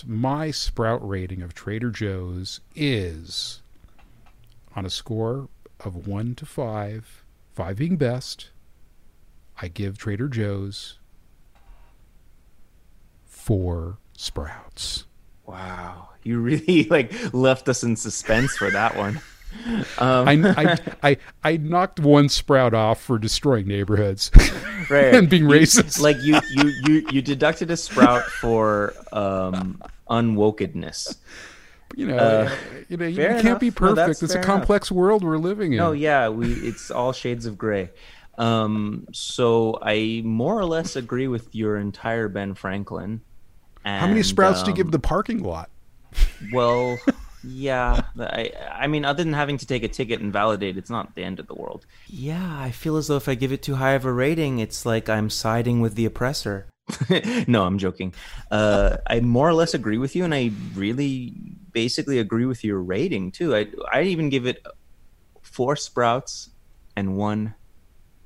My 0.05 0.51
sprout 0.51 1.05
rating 1.07 1.41
of 1.41 1.55
Trader 1.55 1.89
Joe's 1.89 2.61
is 2.75 3.63
on 4.75 4.85
a 4.85 4.89
score 4.89 5.49
of 5.79 6.07
1 6.07 6.35
to 6.35 6.45
5, 6.45 7.23
5 7.55 7.77
being 7.77 7.97
best. 7.97 8.51
I 9.59 9.67
give 9.67 9.97
Trader 9.97 10.27
Joe's 10.27 10.99
4 13.49 13.97
sprouts. 14.15 15.05
Wow, 15.47 16.09
you 16.21 16.39
really 16.39 16.83
like 16.91 17.11
left 17.33 17.67
us 17.67 17.81
in 17.83 17.95
suspense 17.95 18.55
for 18.55 18.69
that 18.69 18.95
one. 18.95 19.19
Um, 19.97 20.27
I, 20.45 20.53
I, 20.61 20.77
I, 21.01 21.17
I 21.43 21.57
knocked 21.57 21.99
one 21.99 22.29
sprout 22.29 22.75
off 22.75 23.01
for 23.01 23.17
destroying 23.17 23.67
neighborhoods 23.67 24.29
right. 24.91 25.15
and 25.15 25.27
being 25.27 25.49
You- 25.49 25.49
racist. 25.49 25.99
Like 25.99 26.17
you, 26.21 26.39
you, 26.51 26.71
you, 26.85 27.07
you 27.11 27.21
deducted 27.23 27.71
a 27.71 27.75
sprout 27.77 28.25
for 28.25 28.93
um, 29.11 29.81
unwokedness. 30.07 31.17
you 31.95 32.05
know, 32.05 32.15
uh, 32.17 32.51
you 32.89 32.97
know, 32.97 33.07
you 33.07 33.15
can't 33.15 33.39
enough. 33.39 33.59
be 33.59 33.71
perfect. 33.71 33.95
that's 33.95 34.21
it's 34.21 34.33
a 34.33 34.35
fair 34.35 34.43
enough. 34.43 34.45
complex 34.59 34.91
world 34.91 35.23
we're 35.23 35.39
living 35.39 35.73
in. 35.73 35.77
No, 35.79 35.93
yeah, 35.93 36.29
we 36.29 36.53
it's 36.53 36.91
all 36.91 37.11
shades 37.11 37.47
of 37.47 37.57
gray. 37.57 37.89
Um, 38.37 39.07
so 39.13 39.79
I 39.81 40.21
more 40.23 40.59
or 40.59 40.65
less 40.65 40.95
agree 40.95 41.27
with 41.27 41.55
your 41.55 41.75
entire 41.77 42.27
Ben 42.27 42.53
Franklin. 42.53 43.21
How 43.97 44.07
many 44.07 44.21
And, 44.21 44.25
sprouts 44.25 44.63
do 44.63 44.71
you 44.71 44.75
give 44.75 44.87
um, 44.87 44.91
the 44.91 44.99
parking 44.99 45.43
lot? 45.43 45.69
Well, 46.51 47.01
yeah. 47.43 48.03
I 48.19 48.51
I 48.71 48.87
mean, 48.87 49.05
other 49.05 49.23
than 49.23 49.33
having 49.33 49.57
to 49.57 49.65
take 49.65 49.83
a 49.83 49.87
ticket 49.87 50.21
and 50.21 50.31
validate, 50.33 50.77
it's 50.77 50.89
not 50.89 51.15
the 51.15 51.23
end 51.23 51.39
of 51.39 51.47
the 51.47 51.55
world. 51.55 51.85
Yeah, 52.07 52.59
I 52.59 52.71
feel 52.71 52.97
as 52.97 53.07
though 53.07 53.17
if 53.17 53.29
I 53.29 53.35
give 53.35 53.51
it 53.51 53.61
too 53.61 53.75
high 53.75 53.93
of 53.93 54.05
a 54.05 54.11
rating, 54.13 54.59
it's 54.59 54.85
like 54.85 55.09
I'm 55.09 55.29
siding 55.29 55.81
with 55.81 55.95
the 55.95 56.05
oppressor. 56.05 56.67
no, 57.47 57.65
I'm 57.65 57.77
joking. 57.77 58.13
Uh, 58.49 58.97
I 59.07 59.19
more 59.19 59.47
or 59.47 59.53
less 59.53 59.73
agree 59.73 59.97
with 59.97 60.15
you, 60.15 60.23
and 60.23 60.33
I 60.33 60.51
really 60.73 61.33
basically 61.71 62.19
agree 62.19 62.45
with 62.45 62.63
your 62.63 62.81
rating 62.81 63.31
too. 63.31 63.55
I 63.55 63.67
I 63.91 64.03
even 64.03 64.29
give 64.29 64.47
it 64.47 64.65
four 65.41 65.75
sprouts 65.75 66.49
and 66.95 67.15
one 67.15 67.55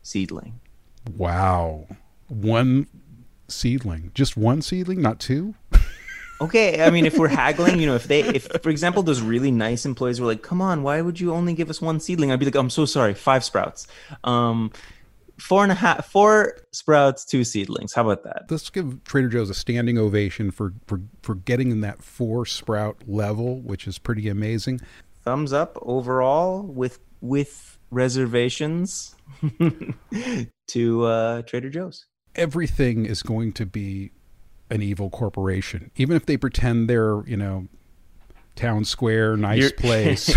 seedling. 0.02 0.60
Wow. 1.18 1.88
One 2.28 2.88
seedling. 3.54 4.12
Just 4.14 4.36
one 4.36 4.62
seedling, 4.62 5.02
not 5.02 5.20
two? 5.20 5.56
Okay, 6.42 6.84
I 6.84 6.90
mean, 6.90 7.06
if 7.06 7.18
we're 7.18 7.28
haggling, 7.44 7.80
you 7.80 7.88
know, 7.88 7.96
if 7.96 8.06
they, 8.06 8.22
if 8.22 8.48
for 8.62 8.70
example, 8.70 9.04
those 9.04 9.22
really 9.22 9.52
nice 9.52 9.86
employees 9.86 10.20
were 10.20 10.28
like, 10.28 10.42
"Come 10.42 10.62
on, 10.62 10.84
why 10.84 11.00
would 11.00 11.20
you 11.20 11.34
only 11.34 11.54
give 11.54 11.70
us 11.70 11.82
one 11.82 12.00
seedling?" 12.00 12.32
I'd 12.32 12.40
be 12.40 12.46
like, 12.46 12.56
"I'm 12.56 12.70
so 12.70 12.86
sorry, 12.86 13.14
five 13.14 13.44
sprouts, 13.44 13.88
um, 14.24 14.72
four 15.40 15.64
and 15.64 15.72
a 15.72 15.76
half, 15.76 16.06
four 16.08 16.58
sprouts, 16.72 17.24
two 17.24 17.44
seedlings. 17.44 17.94
How 17.94 18.02
about 18.02 18.24
that?" 18.24 18.46
Let's 18.50 18.70
give 18.70 19.04
Trader 19.06 19.30
Joe's 19.30 19.50
a 19.50 19.54
standing 19.54 19.98
ovation 19.98 20.52
for, 20.52 20.74
for, 20.86 21.02
for 21.22 21.36
getting 21.36 21.72
in 21.72 21.82
that 21.82 22.04
four 22.04 22.46
sprout 22.46 23.04
level, 23.08 23.62
which 23.62 23.88
is 23.88 23.98
pretty 23.98 24.28
amazing. 24.28 24.82
Thumbs 25.24 25.54
up 25.54 25.78
overall 25.82 26.62
with 26.64 27.00
with 27.22 27.80
reservations 27.90 29.16
to 30.68 31.06
uh, 31.06 31.42
Trader 31.44 31.70
Joe's. 31.70 32.06
Everything 32.36 33.06
is 33.06 33.22
going 33.24 33.54
to 33.54 33.66
be 33.66 34.12
an 34.70 34.82
evil 34.82 35.10
corporation, 35.10 35.92
even 35.96 36.16
if 36.16 36.26
they 36.26 36.38
pretend 36.38 36.90
they're, 36.90 37.24
you 37.28 37.38
know, 37.38 37.68
town 38.56 38.86
square, 38.86 39.36
nice 39.38 39.60
You're- 39.60 39.74
place. 39.78 40.36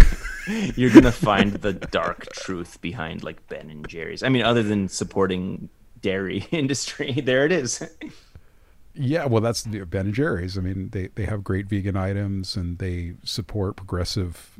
You're 0.76 0.90
gonna 0.92 1.10
find 1.12 1.52
the 1.54 1.72
dark 1.72 2.32
truth 2.32 2.80
behind 2.80 3.22
like 3.24 3.46
Ben 3.48 3.68
and 3.70 3.86
Jerry's. 3.88 4.22
I 4.22 4.28
mean, 4.28 4.42
other 4.42 4.62
than 4.62 4.88
supporting 4.88 5.68
dairy 6.02 6.46
industry, 6.50 7.12
there 7.12 7.44
it 7.46 7.50
is. 7.52 7.82
yeah, 8.94 9.24
well, 9.26 9.40
that's 9.40 9.64
the 9.64 9.80
Ben 9.84 10.06
and 10.06 10.14
Jerry's. 10.14 10.56
I 10.56 10.60
mean, 10.60 10.90
they, 10.90 11.08
they 11.08 11.24
have 11.24 11.42
great 11.42 11.66
vegan 11.66 11.96
items 11.96 12.54
and 12.56 12.78
they 12.78 13.14
support 13.24 13.74
progressive 13.76 14.52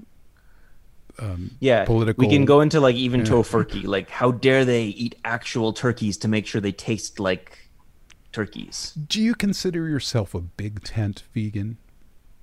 um, 1.19 1.51
yeah 1.61 1.85
political. 1.85 2.27
we 2.27 2.33
can 2.35 2.45
go 2.45 2.61
into 2.61 2.81
like 2.81 2.97
even 2.97 3.21
Yeah. 3.21 3.27
Tofurky 3.27 3.85
like 3.87 4.11
how 4.11 4.31
dare 4.33 4.65
they 4.65 4.85
eat 4.85 5.15
actual 5.25 5.73
turkeys 5.73 6.17
to 6.19 6.29
make 6.29 6.47
sure 6.47 6.61
they 6.61 6.73
taste 6.73 7.19
like 7.21 7.71
turkeys 8.33 8.93
Do 9.09 9.21
you 9.23 9.35
consider 9.35 9.89
yourself 9.89 10.35
a 10.35 10.41
big 10.41 10.83
tent 10.85 11.23
vegan? 11.35 11.79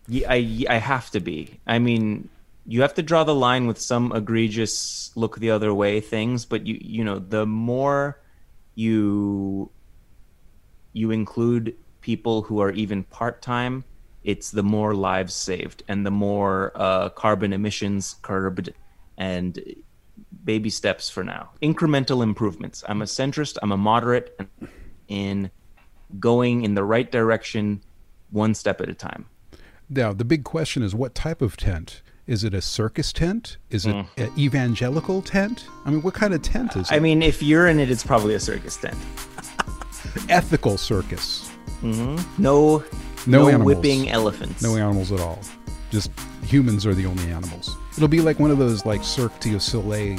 yeah, 0.07 0.27
I, 0.29 0.65
I 0.69 0.77
have 0.77 1.11
to 1.11 1.19
be 1.19 1.59
i 1.67 1.79
mean 1.79 2.29
you 2.65 2.81
have 2.81 2.93
to 2.95 3.01
draw 3.03 3.23
the 3.23 3.35
line 3.35 3.67
with 3.67 3.79
some 3.79 4.11
egregious 4.13 5.11
look 5.15 5.37
the 5.37 5.51
other 5.51 5.73
way 5.73 6.01
things 6.01 6.45
but 6.45 6.65
you 6.67 6.77
you 6.81 7.03
know 7.03 7.19
the 7.19 7.45
more 7.45 8.19
you 8.75 9.69
you 10.93 11.11
include 11.11 11.75
people 12.01 12.41
who 12.41 12.59
are 12.59 12.71
even 12.71 13.03
part-time 13.03 13.83
it's 14.23 14.51
the 14.51 14.63
more 14.63 14.93
lives 14.93 15.33
saved 15.33 15.83
and 15.87 16.05
the 16.05 16.11
more 16.11 16.71
uh, 16.75 17.09
carbon 17.09 17.53
emissions 17.53 18.15
curbed 18.21 18.73
and 19.17 19.59
baby 20.43 20.69
steps 20.69 21.09
for 21.09 21.23
now 21.23 21.49
incremental 21.61 22.23
improvements 22.23 22.83
i'm 22.87 23.01
a 23.01 23.05
centrist 23.05 23.57
i'm 23.61 23.71
a 23.71 23.77
moderate 23.77 24.39
in 25.07 25.49
going 26.19 26.63
in 26.63 26.73
the 26.75 26.83
right 26.83 27.11
direction 27.11 27.81
one 28.31 28.53
step 28.53 28.81
at 28.81 28.89
a 28.89 28.93
time 28.93 29.25
Now, 29.89 30.11
the 30.13 30.25
big 30.25 30.43
question 30.43 30.81
is 30.83 30.95
what 30.95 31.13
type 31.13 31.41
of 31.41 31.55
tent? 31.57 32.01
Is 32.25 32.43
it 32.43 32.53
a 32.53 32.61
circus 32.61 33.11
tent? 33.11 33.57
Is 33.69 33.85
it 33.85 33.93
an 34.17 34.31
evangelical 34.37 35.21
tent? 35.21 35.67
I 35.85 35.91
mean, 35.91 36.01
what 36.01 36.13
kind 36.13 36.33
of 36.33 36.41
tent 36.41 36.75
is 36.75 36.89
it? 36.89 36.93
Mm. 36.93 36.95
I 36.95 36.99
mean, 36.99 37.21
if 37.21 37.43
you're 37.43 37.67
in 37.67 37.79
it, 37.79 37.91
it's 37.91 38.03
probably 38.03 38.33
a 38.33 38.39
circus 38.39 38.77
tent. 38.77 38.97
ethical 40.29 40.77
circus. 40.77 41.51
No, 42.37 42.83
No 43.27 43.43
no, 43.43 43.47
animals. 43.49 43.75
whipping 43.75 44.09
elephants. 44.09 44.61
No 44.61 44.75
animals 44.75 45.11
at 45.11 45.19
all. 45.19 45.39
Just 45.91 46.11
humans 46.45 46.85
are 46.85 46.93
the 46.93 47.05
only 47.05 47.31
animals. 47.31 47.75
It'll 47.95 48.07
be 48.07 48.21
like 48.21 48.39
one 48.39 48.51
of 48.51 48.57
those 48.57 48.85
like 48.85 49.03
Cirque 49.03 49.39
du 49.39 49.59
Soleil 49.59 50.17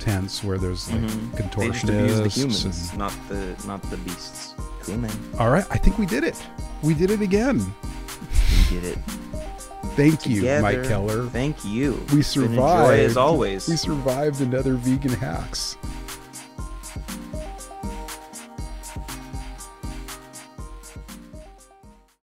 tents 0.00 0.44
where 0.44 0.58
there's 0.58 0.90
like 0.92 1.00
Mm-hmm. 1.00 1.36
Abuse 1.60 1.82
the 1.82 1.92
contortionists. 2.22 2.36
humans, 2.36 2.90
and- 2.90 2.98
not 2.98 3.12
the 3.28 3.56
not 3.66 3.82
the 3.90 3.96
beasts. 3.98 4.54
Human, 4.86 5.10
All 5.38 5.50
right, 5.50 5.64
I 5.70 5.78
think 5.78 5.96
we 5.98 6.04
did 6.04 6.24
it. 6.24 6.36
We 6.82 6.92
did 6.92 7.10
it 7.10 7.22
again. 7.22 7.58
we 7.58 8.80
did 8.80 8.84
it. 8.84 8.98
Thank 9.96 10.26
you, 10.26 10.42
Mike 10.60 10.84
Keller. 10.84 11.26
Thank 11.28 11.64
you. 11.64 11.92
We 12.12 12.20
It's 12.20 12.34
been 12.34 12.44
a 12.44 12.48
survived. 12.48 13.00
as 13.00 13.16
always. 13.16 13.66
We 13.68 13.76
survived 13.76 14.40
another 14.42 14.74
vegan 14.74 15.12
hacks. 15.12 15.78